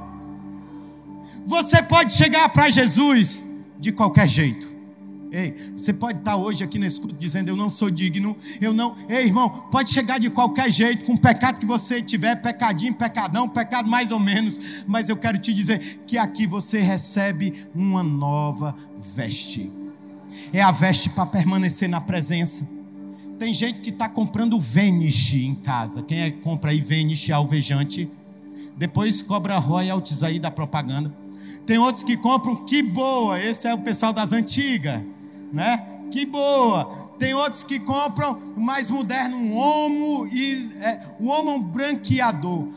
[1.47, 3.45] Você pode chegar para Jesus
[3.79, 4.74] de qualquer jeito.
[5.35, 8.95] Ei, você pode estar hoje aqui no escudo dizendo eu não sou digno, eu não.
[9.09, 13.49] Ei, irmão, pode chegar de qualquer jeito, com o pecado que você tiver, pecadinho, pecadão,
[13.49, 18.77] pecado mais ou menos, mas eu quero te dizer que aqui você recebe uma nova
[18.97, 19.73] veste.
[20.53, 22.69] É a veste para permanecer na presença.
[23.37, 26.01] Tem gente que está comprando Vanish em casa.
[26.01, 28.09] Quem é que compra aí Vanish alvejante?
[28.77, 31.13] Depois cobra royalties aí da propaganda.
[31.67, 35.03] Tem outros que compram que boa, esse é o pessoal das antigas
[35.55, 35.87] né?
[36.11, 37.13] Que boa.
[37.19, 40.29] Tem outros que compram o mais moderno, um homo,
[40.81, 42.69] é, o homo branqueador.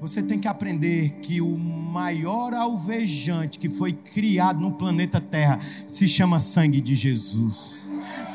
[0.00, 6.08] Você tem que aprender que o maior alvejante que foi criado no planeta Terra se
[6.08, 7.86] chama sangue de Jesus.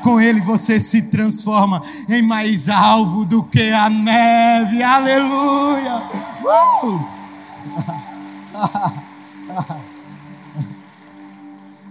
[0.02, 4.80] Com ele você se transforma em mais alvo do que a neve.
[4.82, 6.02] Aleluia!
[6.44, 7.16] Uh!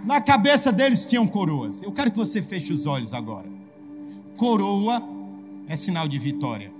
[0.05, 1.81] Na cabeça deles tinham coroas.
[1.81, 3.49] Eu quero que você feche os olhos agora.
[4.37, 5.01] Coroa
[5.67, 6.71] é sinal de vitória.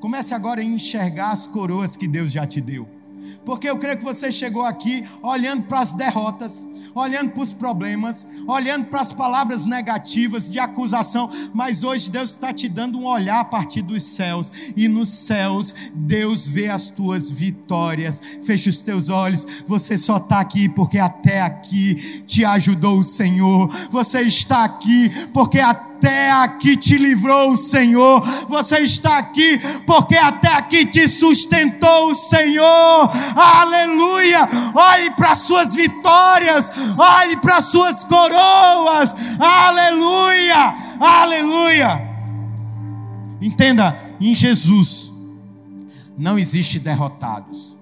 [0.00, 2.95] Comece agora a enxergar as coroas que Deus já te deu.
[3.46, 8.26] Porque eu creio que você chegou aqui olhando para as derrotas, olhando para os problemas,
[8.44, 13.38] olhando para as palavras negativas de acusação, mas hoje Deus está te dando um olhar
[13.38, 18.20] a partir dos céus, e nos céus Deus vê as tuas vitórias.
[18.42, 23.68] Feche os teus olhos, você só está aqui porque até aqui te ajudou o Senhor,
[23.90, 28.20] você está aqui porque até até aqui te livrou o Senhor.
[28.48, 33.10] Você está aqui porque até aqui te sustentou o Senhor.
[33.34, 34.48] Aleluia!
[34.72, 39.14] Olhe para suas vitórias, olhe para suas coroas.
[39.38, 40.76] Aleluia!
[41.00, 42.16] Aleluia!
[43.42, 45.12] Entenda, em Jesus
[46.16, 47.76] não existe derrotados.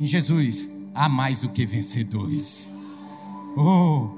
[0.00, 2.72] Em Jesus há mais do que vencedores.
[3.56, 4.08] Oh,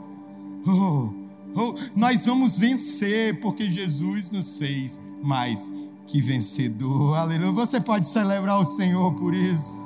[0.67, 1.24] oh.
[1.57, 5.71] Oh, nós vamos vencer, porque Jesus nos fez mais
[6.07, 7.17] que vencedor.
[7.17, 7.53] Aleluia.
[7.53, 9.83] Você pode celebrar o Senhor por isso.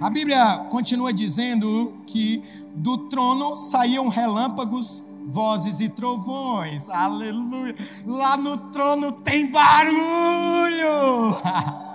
[0.00, 2.42] A Bíblia continua dizendo que
[2.74, 6.88] do trono saíam relâmpagos, vozes e trovões.
[6.88, 7.74] Aleluia.
[8.06, 11.36] Lá no trono tem barulho.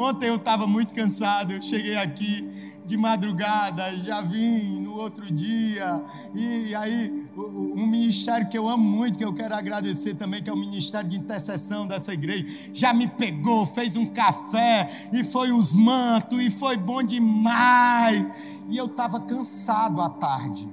[0.00, 2.50] Ontem eu estava muito cansado, eu cheguei aqui
[2.86, 6.02] de madrugada, já vim no outro dia,
[6.34, 10.52] e aí um ministério que eu amo muito, que eu quero agradecer também, que é
[10.54, 15.74] o ministério de intercessão dessa igreja, já me pegou, fez um café, e foi os
[15.74, 18.26] mantos, e foi bom demais,
[18.70, 20.66] e eu estava cansado à tarde,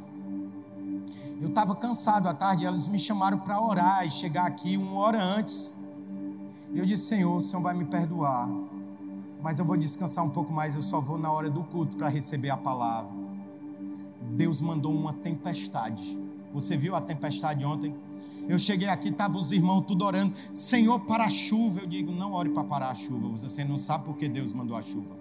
[1.41, 5.21] eu estava cansado à tarde, elas me chamaram para orar e chegar aqui uma hora
[5.21, 5.73] antes,
[6.73, 8.49] e eu disse, Senhor, o Senhor vai me perdoar,
[9.41, 12.09] mas eu vou descansar um pouco mais, eu só vou na hora do culto para
[12.09, 13.11] receber a palavra.
[14.35, 16.17] Deus mandou uma tempestade.
[16.53, 17.95] Você viu a tempestade ontem?
[18.47, 21.81] Eu cheguei aqui, estavam os irmãos tudo orando, Senhor, para a chuva.
[21.81, 24.75] Eu digo, não ore para parar a chuva, você não sabe por que Deus mandou
[24.75, 25.17] a chuva.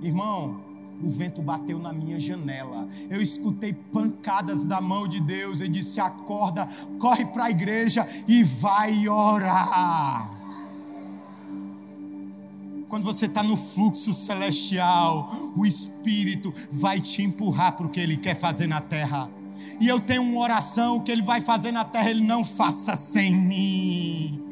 [0.00, 0.60] Irmão,
[1.02, 2.88] o vento bateu na minha janela.
[3.08, 5.60] Eu escutei pancadas da mão de Deus.
[5.60, 6.68] Eu disse: acorda,
[6.98, 10.39] corre para a igreja e vai orar
[12.90, 18.16] quando você está no fluxo celestial, o Espírito vai te empurrar para o que Ele
[18.16, 19.30] quer fazer na terra.
[19.78, 22.96] E eu tenho uma oração: o que Ele vai fazer na terra, Ele não faça
[22.96, 24.44] sem mim.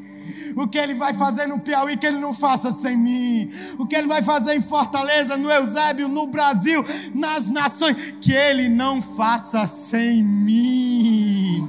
[0.57, 3.51] O que Ele vai fazer no Piauí, que Ele não faça sem mim.
[3.77, 6.85] O que Ele vai fazer em Fortaleza, no Eusébio, no Brasil,
[7.15, 11.69] nas nações, que Ele não faça sem mim.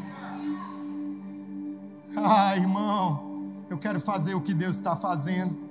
[2.16, 5.69] Ah, irmão, eu quero fazer o que Deus está fazendo.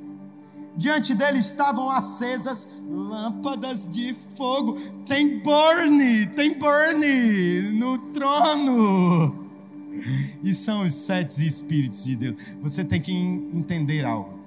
[0.76, 4.76] Diante dele estavam acesas lâmpadas de fogo.
[5.06, 9.46] Tem burne, tem burne no trono.
[10.42, 12.36] E são os sete espíritos de Deus.
[12.62, 14.38] Você tem que entender algo.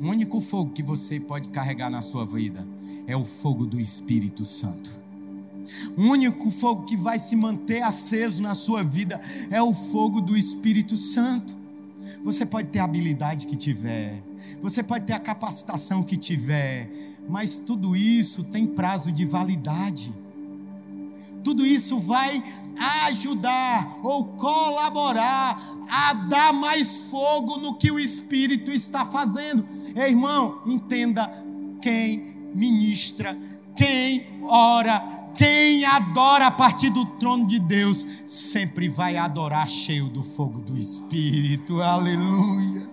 [0.00, 2.66] O único fogo que você pode carregar na sua vida
[3.06, 4.90] é o fogo do Espírito Santo.
[5.96, 9.20] O único fogo que vai se manter aceso na sua vida
[9.50, 11.59] é o fogo do Espírito Santo.
[12.22, 14.22] Você pode ter a habilidade que tiver,
[14.60, 16.90] você pode ter a capacitação que tiver,
[17.28, 20.12] mas tudo isso tem prazo de validade.
[21.42, 22.42] Tudo isso vai
[23.06, 25.58] ajudar ou colaborar
[25.88, 29.66] a dar mais fogo no que o Espírito está fazendo.
[29.96, 31.32] Ei, irmão, entenda:
[31.80, 33.36] quem ministra,
[33.74, 40.22] quem ora, quem adora a partir do trono de Deus sempre vai adorar cheio do
[40.22, 41.80] fogo do Espírito.
[41.82, 42.88] Aleluia.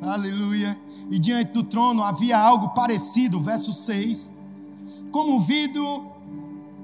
[0.00, 0.78] Aleluia.
[1.10, 4.30] E diante do trono havia algo parecido, verso 6.
[5.10, 6.12] Como vidro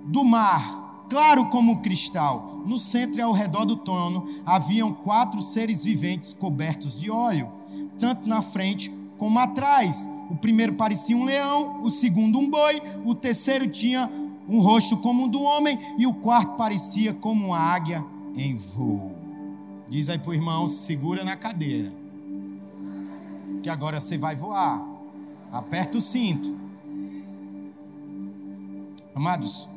[0.07, 2.63] do mar, claro como cristal.
[2.67, 7.49] No centro e ao redor do trono haviam quatro seres viventes cobertos de óleo,
[8.01, 10.09] tanto na frente como atrás.
[10.31, 14.11] O primeiro parecia um leão, o segundo um boi, o terceiro tinha
[14.49, 18.05] um rosto como o do homem, e o quarto parecia como uma águia
[18.37, 19.13] em voo.
[19.89, 21.93] Diz aí para o irmão: segura na cadeira,
[23.63, 24.83] que agora você vai voar.
[25.51, 26.59] Aperta o cinto.
[29.15, 29.69] Amados,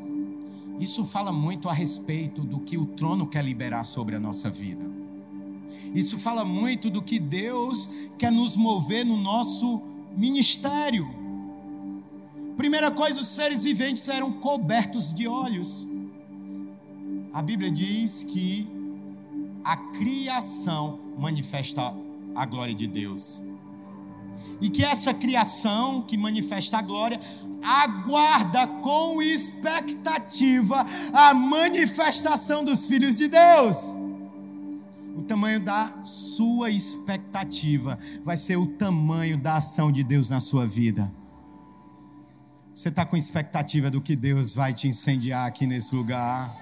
[0.79, 4.83] isso fala muito a respeito do que o trono quer liberar sobre a nossa vida.
[5.93, 9.81] Isso fala muito do que Deus quer nos mover no nosso
[10.15, 11.07] ministério.
[12.57, 15.87] Primeira coisa, os seres viventes eram cobertos de olhos.
[17.31, 18.67] A Bíblia diz que
[19.63, 21.93] a criação manifesta
[22.35, 23.43] a glória de Deus.
[24.59, 27.21] E que essa criação que manifesta a glória
[27.61, 30.83] aguarda com expectativa
[31.13, 33.95] a manifestação dos filhos de Deus.
[35.15, 40.65] O tamanho da sua expectativa vai ser o tamanho da ação de Deus na sua
[40.65, 41.11] vida.
[42.77, 46.55] Você está com expectativa do que Deus vai te incendiar aqui nesse lugar?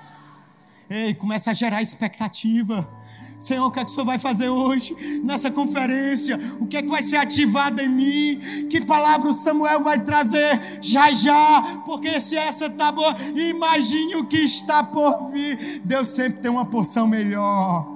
[0.90, 2.90] Ei, começa a gerar expectativa.
[3.38, 4.96] Senhor, o que é que o Senhor vai fazer hoje
[5.26, 6.40] nessa conferência?
[6.62, 8.68] O que é que vai ser ativado em mim?
[8.70, 11.82] Que palavra o Samuel vai trazer já já?
[11.86, 15.82] Porque se essa está boa, imagine o que está por vir.
[15.84, 17.95] Deus sempre tem uma porção melhor.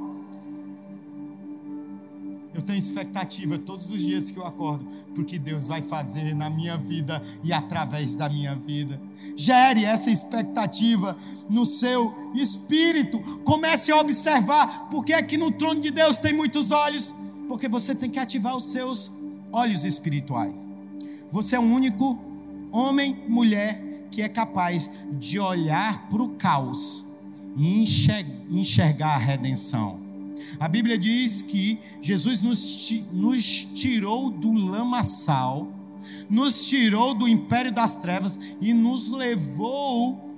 [2.60, 4.86] Eu tenho expectativa todos os dias que eu acordo,
[5.16, 8.99] porque Deus vai fazer na minha vida e através da minha vida.
[9.34, 11.16] Gere essa expectativa
[11.49, 13.18] no seu espírito.
[13.45, 17.16] Comece a observar porque é que no trono de Deus tem muitos olhos,
[17.47, 19.10] porque você tem que ativar os seus
[19.53, 20.68] olhos espirituais.
[21.32, 22.22] Você é o único
[22.74, 27.05] homem, mulher que é capaz de olhar para o caos
[27.55, 27.86] e
[28.51, 29.99] enxergar a redenção.
[30.60, 35.68] A Bíblia diz que Jesus nos, nos tirou do lamaçal,
[36.30, 40.36] nos tirou do império das trevas e nos levou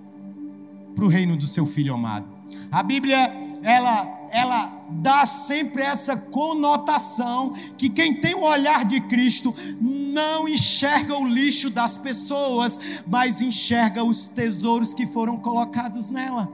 [0.93, 2.27] para o reino do seu Filho amado.
[2.71, 3.31] A Bíblia,
[3.63, 11.15] ela ela dá sempre essa conotação que quem tem o olhar de Cristo não enxerga
[11.17, 16.49] o lixo das pessoas, mas enxerga os tesouros que foram colocados nela.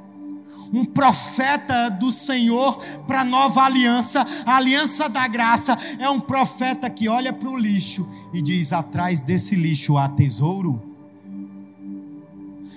[0.73, 2.77] Um profeta do Senhor
[3.07, 7.57] para a nova aliança, a aliança da graça, é um profeta que olha para o
[7.57, 10.81] lixo e diz: atrás desse lixo há tesouro,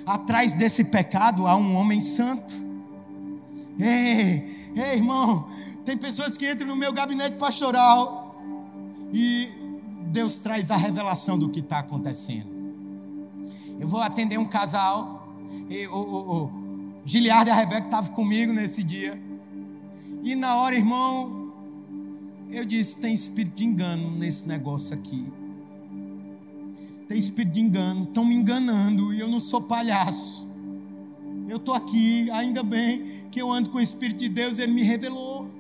[0.07, 2.55] atrás desse pecado há um homem santo.
[3.79, 5.49] Ei, Ei, irmão,
[5.85, 8.41] tem pessoas que entram no meu gabinete pastoral
[9.13, 9.49] e
[10.07, 12.49] Deus traz a revelação do que está acontecendo.
[13.79, 15.37] Eu vou atender um casal,
[15.69, 16.60] e o, o, o
[17.11, 19.21] Giliardo e a Rebeca estavam comigo nesse dia,
[20.23, 21.53] e na hora, irmão,
[22.49, 25.27] eu disse: tem espírito de engano nesse negócio aqui.
[27.09, 30.49] Tem espírito de engano, estão me enganando, e eu não sou palhaço.
[31.49, 34.85] Eu estou aqui, ainda bem que eu ando com o Espírito de Deus, ele me
[34.85, 35.51] revelou.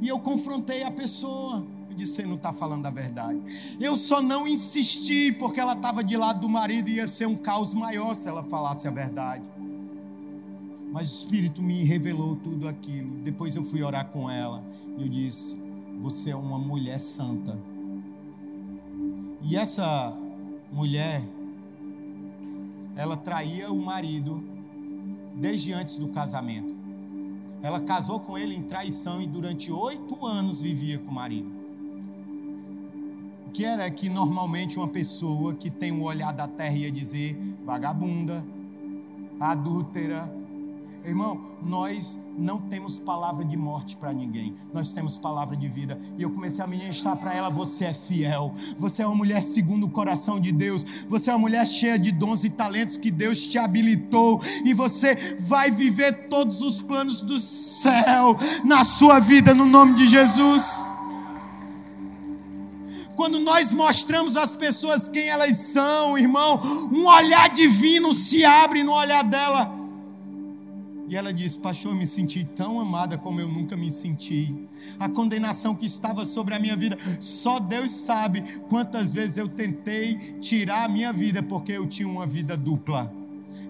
[0.00, 1.66] E eu confrontei a pessoa.
[1.90, 3.40] Eu disse: Você não está falando a verdade.
[3.80, 7.34] Eu só não insisti, porque ela estava de lado do marido e ia ser um
[7.34, 9.42] caos maior se ela falasse a verdade.
[10.94, 13.16] Mas o Espírito me revelou tudo aquilo.
[13.24, 14.62] Depois eu fui orar com ela.
[14.96, 15.60] E eu disse:
[16.00, 17.58] Você é uma mulher santa.
[19.42, 20.16] E essa
[20.72, 21.20] mulher,
[22.94, 24.40] ela traía o marido
[25.34, 26.72] desde antes do casamento.
[27.60, 31.50] Ela casou com ele em traição e durante oito anos vivia com o marido.
[33.48, 37.36] O que era que normalmente uma pessoa que tem um olhar da terra ia dizer
[37.64, 38.44] vagabunda,
[39.40, 40.43] adúltera,
[41.04, 45.98] Irmão, nós não temos palavra de morte para ninguém, nós temos palavra de vida.
[46.16, 49.84] E eu comecei a ministrar para ela: você é fiel, você é uma mulher segundo
[49.84, 53.46] o coração de Deus, você é uma mulher cheia de dons e talentos que Deus
[53.46, 59.66] te habilitou, e você vai viver todos os planos do céu na sua vida, no
[59.66, 60.82] nome de Jesus.
[63.14, 66.60] Quando nós mostramos às pessoas quem elas são, irmão,
[66.90, 69.73] um olhar divino se abre no olhar dela
[71.14, 74.52] e ela disse: Pastor, eu me senti tão amada como eu nunca me senti.
[74.98, 80.16] A condenação que estava sobre a minha vida, só Deus sabe quantas vezes eu tentei
[80.40, 83.14] tirar a minha vida porque eu tinha uma vida dupla.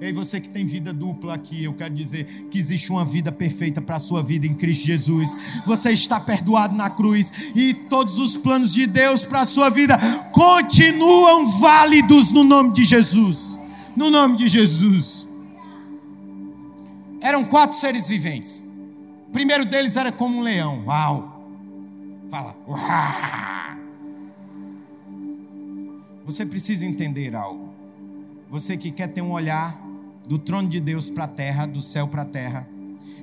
[0.00, 3.82] Ei, você que tem vida dupla aqui, eu quero dizer que existe uma vida perfeita
[3.82, 5.36] para a sua vida em Cristo Jesus.
[5.66, 9.98] Você está perdoado na cruz e todos os planos de Deus para a sua vida
[10.32, 13.58] continuam válidos no nome de Jesus.
[13.94, 15.23] No nome de Jesus
[17.24, 18.62] eram quatro seres viventes.
[19.28, 20.84] O primeiro deles era como um leão.
[20.84, 21.42] Uau!
[22.28, 22.54] Fala.
[26.26, 27.70] Você precisa entender algo.
[28.50, 29.74] Você que quer ter um olhar
[30.28, 32.68] do trono de Deus para a terra, do céu para a terra,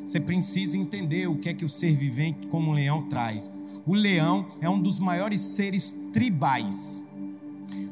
[0.03, 3.51] você precisa entender o que é que o ser vivente como um leão traz.
[3.85, 7.03] O leão é um dos maiores seres tribais.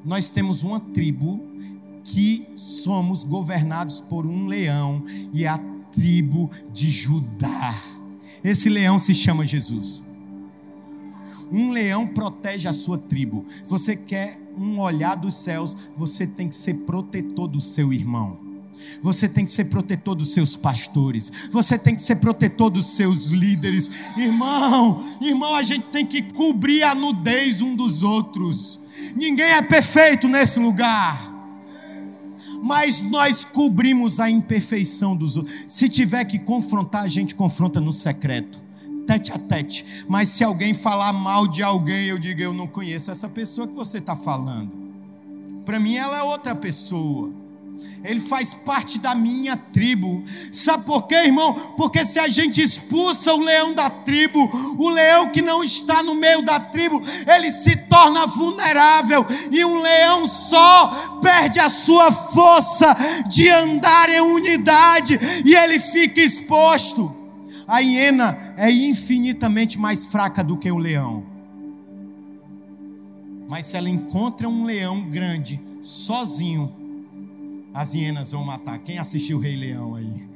[0.03, 1.39] Nós temos uma tribo
[2.03, 5.59] que somos governados por um leão e a
[5.91, 7.75] tribo de Judá.
[8.43, 10.03] Esse leão se chama Jesus.
[11.51, 13.45] Um leão protege a sua tribo.
[13.67, 18.49] Você quer um olhar dos céus, você tem que ser protetor do seu irmão.
[19.01, 21.31] Você tem que ser protetor dos seus pastores.
[21.51, 23.91] Você tem que ser protetor dos seus líderes.
[24.15, 28.79] Irmão, irmão, a gente tem que cobrir a nudez um dos outros.
[29.15, 31.28] Ninguém é perfeito nesse lugar
[32.61, 35.55] mas nós cobrimos a imperfeição dos outros.
[35.67, 38.61] Se tiver que confrontar, a gente confronta no secreto,
[39.07, 39.85] tete a tete.
[40.07, 43.75] Mas se alguém falar mal de alguém, eu digo: eu não conheço essa pessoa que
[43.75, 44.71] você está falando.
[45.65, 47.31] Para mim, ela é outra pessoa
[48.03, 50.23] ele faz parte da minha tribo.
[50.51, 51.53] Sabe por quê, irmão?
[51.75, 54.39] Porque se a gente expulsa o leão da tribo,
[54.77, 59.81] o leão que não está no meio da tribo, ele se torna vulnerável, e um
[59.81, 62.95] leão só perde a sua força
[63.27, 67.15] de andar em unidade, e ele fica exposto.
[67.67, 71.23] A hiena é infinitamente mais fraca do que o leão.
[73.47, 76.78] Mas se ela encontra um leão grande, sozinho,
[77.73, 78.79] as hienas vão matar.
[78.79, 80.29] Quem assistiu o Rei Leão aí?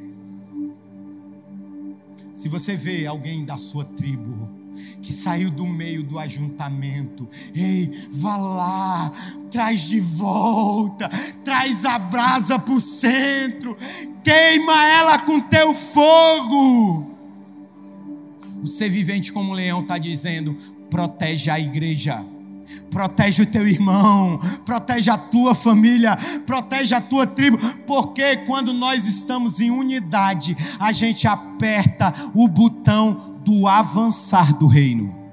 [2.34, 4.64] Se você vê alguém da sua tribo
[5.02, 7.28] que saiu do meio do ajuntamento.
[7.54, 9.12] Ei, vá lá,
[9.52, 11.10] traz de volta,
[11.44, 13.78] traz a brasa para o centro,
[14.24, 17.12] queima ela com teu fogo.
[18.62, 20.58] O ser vivente como um leão está dizendo:
[20.90, 22.24] protege a igreja
[22.94, 26.16] protege o teu irmão, protege a tua família,
[26.46, 33.40] protege a tua tribo, porque quando nós estamos em unidade, a gente aperta o botão
[33.44, 35.24] do avançar do reino.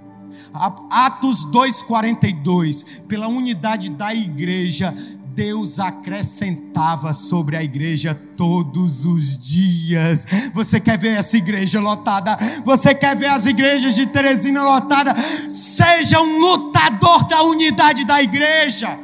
[0.91, 4.93] Atos 2:42, pela unidade da igreja,
[5.35, 10.27] Deus acrescentava sobre a igreja todos os dias.
[10.53, 12.37] Você quer ver essa igreja lotada?
[12.65, 15.15] Você quer ver as igrejas de Teresina lotada?
[15.49, 18.99] Seja um lutador da unidade da igreja.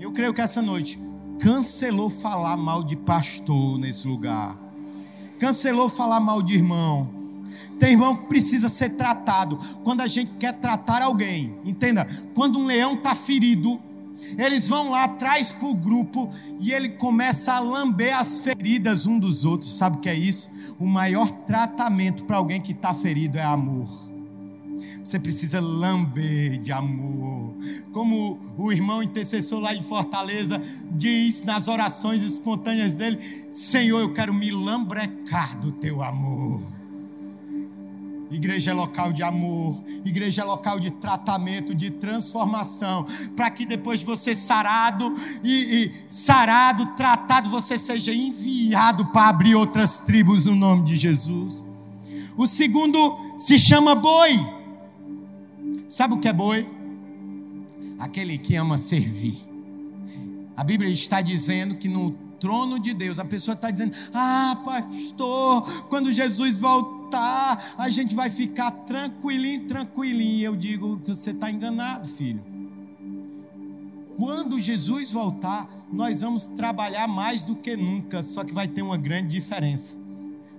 [0.00, 0.98] Eu creio que essa noite
[1.40, 4.56] cancelou falar mal de pastor nesse lugar.
[5.38, 7.21] Cancelou falar mal de irmão
[7.82, 9.58] tem irmão que precisa ser tratado.
[9.82, 13.82] Quando a gente quer tratar alguém, entenda, quando um leão está ferido,
[14.38, 19.18] eles vão lá atrás para o grupo e ele começa a lamber as feridas um
[19.18, 19.76] dos outros.
[19.76, 20.48] Sabe o que é isso?
[20.78, 23.88] O maior tratamento para alguém que está ferido é amor.
[25.02, 27.52] Você precisa lamber de amor.
[27.90, 30.62] Como o irmão intercessor lá de Fortaleza
[30.92, 33.18] diz nas orações espontâneas dele:
[33.50, 36.62] Senhor, eu quero me lambrecar do teu amor.
[38.32, 43.06] Igreja é local de amor, igreja é local de tratamento, de transformação,
[43.36, 45.14] para que depois de você sarado
[45.44, 51.66] e, e sarado, tratado, você seja enviado para abrir outras tribos no nome de Jesus.
[52.34, 54.40] O segundo se chama boi.
[55.86, 56.66] Sabe o que é boi?
[57.98, 59.36] Aquele que ama servir.
[60.56, 65.84] A Bíblia está dizendo que no trono de Deus, a pessoa está dizendo: Ah, pastor,
[65.90, 70.46] quando Jesus voltar voltar, a gente vai ficar tranquilinho, tranquilinho.
[70.46, 72.42] Eu digo que você está enganado, filho.
[74.16, 78.96] Quando Jesus voltar, nós vamos trabalhar mais do que nunca, só que vai ter uma
[78.96, 80.02] grande diferença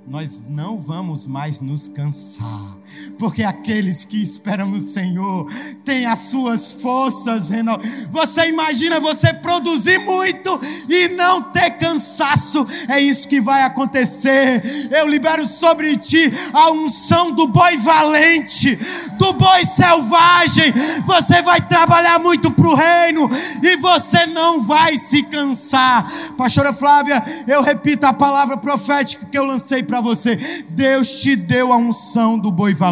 [0.05, 2.77] nós não vamos mais nos cansar,
[3.17, 5.51] porque aqueles que esperam no Senhor
[5.85, 8.07] têm as suas forças renovadas.
[8.11, 14.89] Você imagina você produzir muito e não ter cansaço, é isso que vai acontecer.
[14.91, 18.77] Eu libero sobre ti a unção do boi valente,
[19.17, 20.73] do boi selvagem.
[21.05, 23.29] Você vai trabalhar muito para o reino
[23.61, 26.11] e você não vai se cansar.
[26.37, 30.35] Pastora Flávia, eu repito a palavra profética que eu lancei para você:
[30.69, 32.82] Deus te deu a unção do boi valente.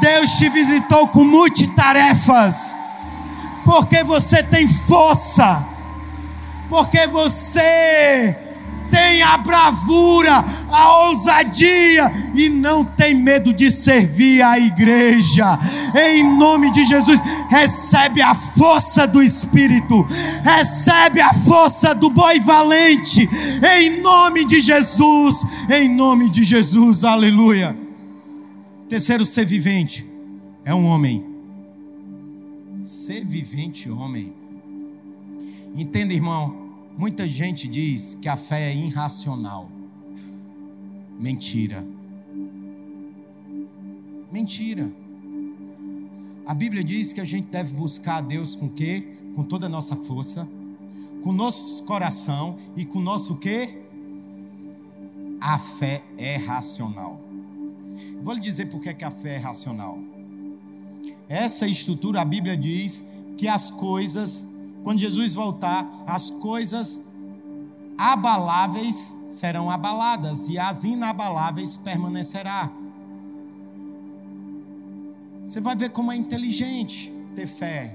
[0.00, 2.74] Deus te visitou com multitarefas.
[3.64, 5.64] Porque você tem força.
[6.68, 8.36] Porque você
[8.90, 15.58] tem a bravura, a ousadia e não tem medo de servir a igreja.
[15.94, 20.06] Em nome de Jesus, recebe a força do Espírito,
[20.42, 23.28] recebe a força do boi valente.
[23.78, 27.89] Em nome de Jesus, em nome de Jesus, aleluia.
[28.90, 30.04] Terceiro ser vivente
[30.62, 31.24] é um homem.
[32.78, 34.34] Ser vivente, homem.
[35.74, 36.68] Entenda, irmão
[37.00, 39.70] Muita gente diz que a fé é irracional.
[41.18, 41.82] Mentira.
[44.30, 44.92] Mentira.
[46.44, 49.16] A Bíblia diz que a gente deve buscar a Deus com quê?
[49.34, 50.46] Com toda a nossa força,
[51.22, 53.82] com nosso coração e com nosso quê?
[55.40, 57.29] A fé é racional.
[58.22, 59.98] Vou lhe dizer por que a fé é racional.
[61.28, 63.04] Essa estrutura, a Bíblia diz
[63.36, 64.50] que as coisas
[64.82, 67.04] quando Jesus voltar, as coisas
[67.96, 72.70] abaláveis serão abaladas e as inabaláveis permanecerá.
[75.44, 77.94] Você vai ver como é inteligente ter fé.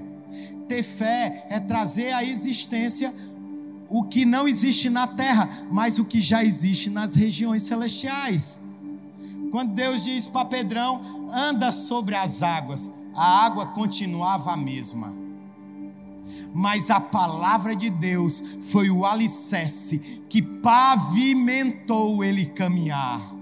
[0.68, 3.12] Ter fé é trazer à existência
[3.88, 8.60] o que não existe na terra, mas o que já existe nas regiões celestiais.
[9.50, 11.00] Quando Deus diz para Pedrão:
[11.32, 15.14] anda sobre as águas, a água continuava a mesma.
[16.52, 23.35] Mas a palavra de Deus foi o alicerce que pavimentou ele caminhar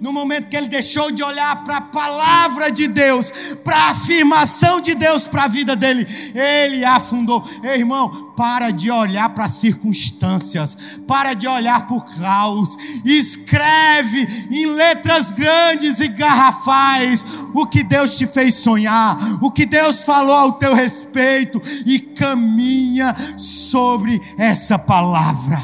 [0.00, 3.32] no momento que ele deixou de olhar para a palavra de Deus,
[3.62, 7.44] para a afirmação de Deus para a vida dele, ele afundou.
[7.62, 10.76] Ei, irmão, para de olhar para circunstâncias,
[11.06, 17.24] para de olhar para o caos, escreve em letras grandes e garrafais
[17.54, 23.14] o que Deus te fez sonhar, o que Deus falou ao teu respeito e caminha
[23.36, 25.62] sobre essa palavra.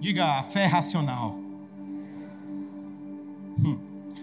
[0.00, 1.43] Diga a fé racional
[3.58, 3.76] Hum.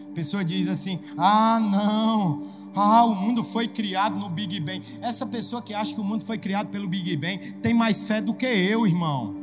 [0.09, 2.43] A pessoa diz assim: ah, não,
[2.75, 4.81] ah, o mundo foi criado no Big Bang.
[5.01, 8.21] Essa pessoa que acha que o mundo foi criado pelo Big Bang tem mais fé
[8.21, 9.35] do que eu, irmão.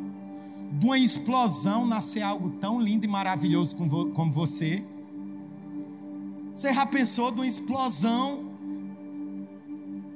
[0.72, 4.84] De uma explosão nascer algo tão lindo e maravilhoso como você.
[6.52, 8.48] Você já pensou de uma explosão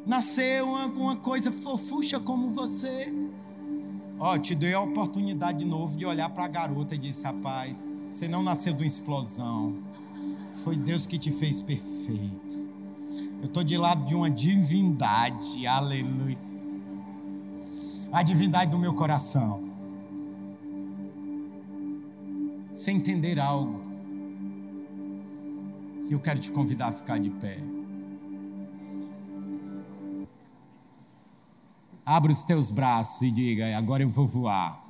[0.06, 3.12] nascer uma, uma coisa fofucha como você?
[4.18, 7.24] Ó, oh, te dei a oportunidade de novo de olhar para a garota e disse:
[7.24, 9.78] rapaz, você não nasceu de uma explosão.
[10.62, 12.62] Foi Deus que te fez perfeito.
[13.40, 16.38] Eu estou de lado de uma divindade, aleluia.
[18.12, 19.64] A divindade do meu coração.
[22.74, 23.80] Sem entender algo,
[26.10, 27.58] eu quero te convidar a ficar de pé.
[32.04, 34.82] Abra os teus braços e diga: agora eu vou voar.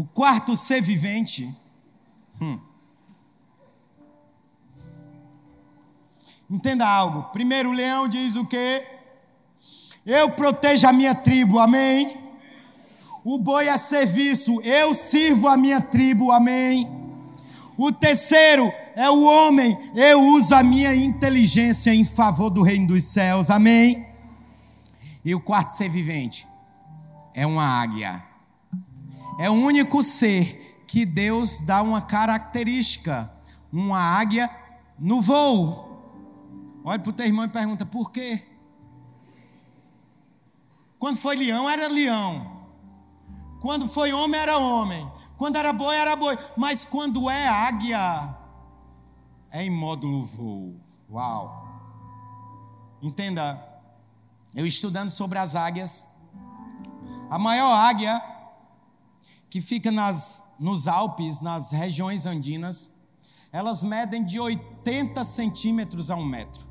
[0.00, 1.54] O quarto ser vivente.
[2.40, 2.58] Hum,
[6.50, 7.24] Entenda algo.
[7.24, 8.82] Primeiro, o leão diz o quê?
[10.06, 12.16] Eu protejo a minha tribo, amém?
[13.22, 16.88] O boi é serviço, eu sirvo a minha tribo, amém?
[17.76, 23.04] O terceiro é o homem, eu uso a minha inteligência em favor do reino dos
[23.04, 24.06] céus, amém?
[25.22, 26.48] E o quarto ser vivente
[27.34, 28.29] é uma águia.
[29.40, 33.32] É o único ser que Deus dá uma característica,
[33.72, 34.50] uma águia
[34.98, 36.82] no voo.
[36.84, 38.46] Olha para o teu irmão e pergunta: por quê?
[40.98, 42.66] Quando foi leão, era leão.
[43.62, 45.10] Quando foi homem, era homem.
[45.38, 46.38] Quando era boi, era boi.
[46.54, 48.36] Mas quando é águia,
[49.50, 50.76] é em módulo voo.
[51.10, 51.66] Uau!
[53.00, 53.58] Entenda,
[54.54, 56.04] eu estudando sobre as águias,
[57.30, 58.22] a maior águia
[59.50, 62.92] que fica nas, nos Alpes, nas regiões andinas,
[63.52, 66.64] elas medem de 80 centímetros a um metro.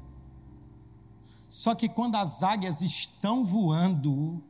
[1.50, 4.42] Só que quando as águias estão voando,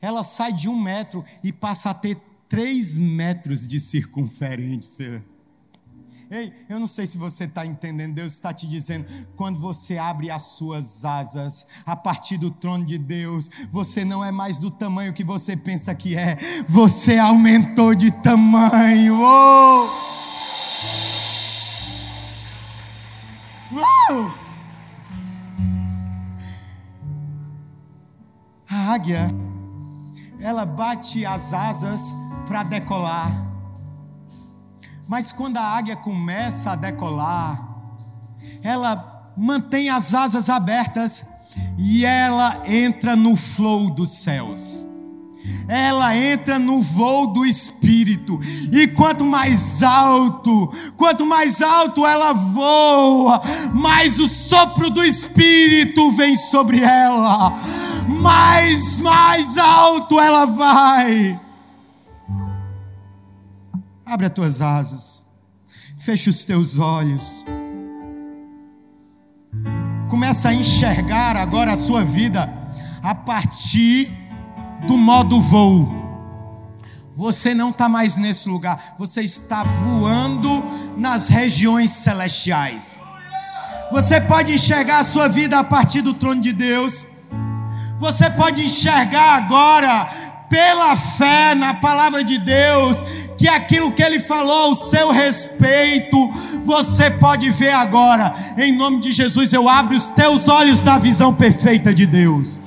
[0.00, 2.16] ela sai de um metro e passa a ter
[2.48, 5.24] três metros de circunferência.
[6.28, 9.06] Ei, eu não sei se você está entendendo, Deus está te dizendo:
[9.36, 14.32] quando você abre as suas asas a partir do trono de Deus, você não é
[14.32, 16.36] mais do tamanho que você pensa que é,
[16.68, 19.20] você aumentou de tamanho.
[19.20, 20.06] Oh!
[24.10, 24.46] Uh!
[28.68, 29.28] A águia,
[30.40, 32.16] ela bate as asas
[32.48, 33.55] para decolar.
[35.06, 37.62] Mas quando a águia começa a decolar,
[38.62, 41.24] ela mantém as asas abertas
[41.78, 44.86] e ela entra no flow dos céus
[45.68, 48.38] ela entra no voo do espírito.
[48.72, 53.42] E quanto mais alto, quanto mais alto ela voa,
[53.74, 57.58] mais o sopro do espírito vem sobre ela.
[58.08, 61.40] Mais, mais alto ela vai.
[64.06, 65.24] Abre as tuas asas.
[65.98, 67.44] Fecha os teus olhos.
[70.08, 72.48] Começa a enxergar agora a sua vida
[73.02, 74.08] a partir
[74.86, 75.92] do modo voo.
[77.16, 80.62] Você não está mais nesse lugar, você está voando
[80.96, 83.00] nas regiões celestiais.
[83.90, 87.06] Você pode enxergar a sua vida a partir do trono de Deus.
[87.98, 90.08] Você pode enxergar agora,
[90.48, 93.04] pela fé na palavra de Deus,
[93.36, 96.32] que aquilo que Ele falou ao seu respeito,
[96.64, 98.34] você pode ver agora.
[98.56, 102.58] Em nome de Jesus, eu abro os teus olhos da visão perfeita de Deus.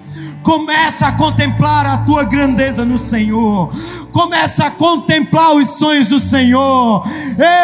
[0.43, 3.72] Começa a contemplar a tua grandeza no Senhor.
[4.11, 7.05] Começa a contemplar os sonhos do Senhor.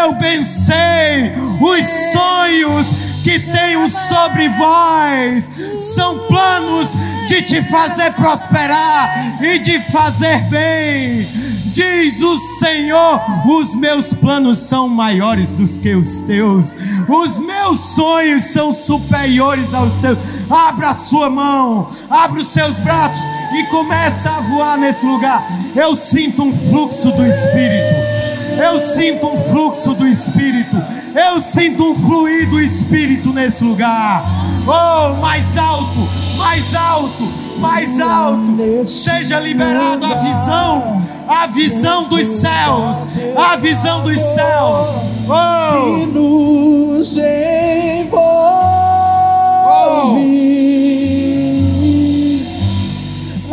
[0.03, 1.32] Eu bem sei
[1.62, 2.93] os sonhos
[3.24, 5.49] que tenho sobre vós.
[5.80, 6.95] São planos
[7.28, 11.64] de te fazer prosperar e de fazer bem.
[11.76, 16.73] Diz o Senhor: os meus planos são maiores do que os teus,
[17.05, 20.17] os meus sonhos são superiores aos seus
[20.49, 23.19] abra a sua mão, abra os seus braços
[23.53, 25.45] e começa a voar nesse lugar.
[25.76, 28.15] Eu sinto um fluxo do Espírito.
[28.57, 30.78] Eu sinto um fluxo do Espírito.
[31.13, 34.23] Eu sinto um fluir do Espírito nesse lugar.
[34.65, 36.07] Oh, mais alto,
[36.38, 38.86] mais alto, mais alto.
[38.86, 44.88] Seja liberado a visão, a visão dos céus, a visão dos céus.
[45.28, 48.45] Oh, nos envolve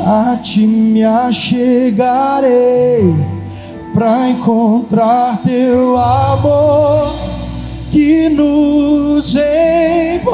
[0.05, 2.53] a ti me achegarei,
[3.95, 7.15] pra encontrar teu amor
[7.91, 10.33] que nos envolve.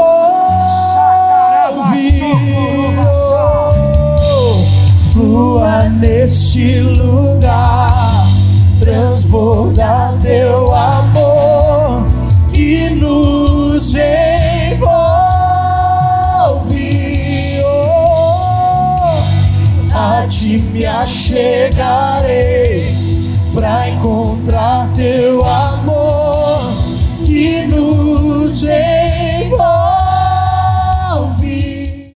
[5.19, 8.29] Flua neste lugar,
[8.81, 12.07] transborda teu amor
[12.53, 14.79] que nos envolve.
[17.65, 19.09] Oh,
[19.93, 21.35] a ti me achegarei
[23.53, 25.78] pra encontrar teu amor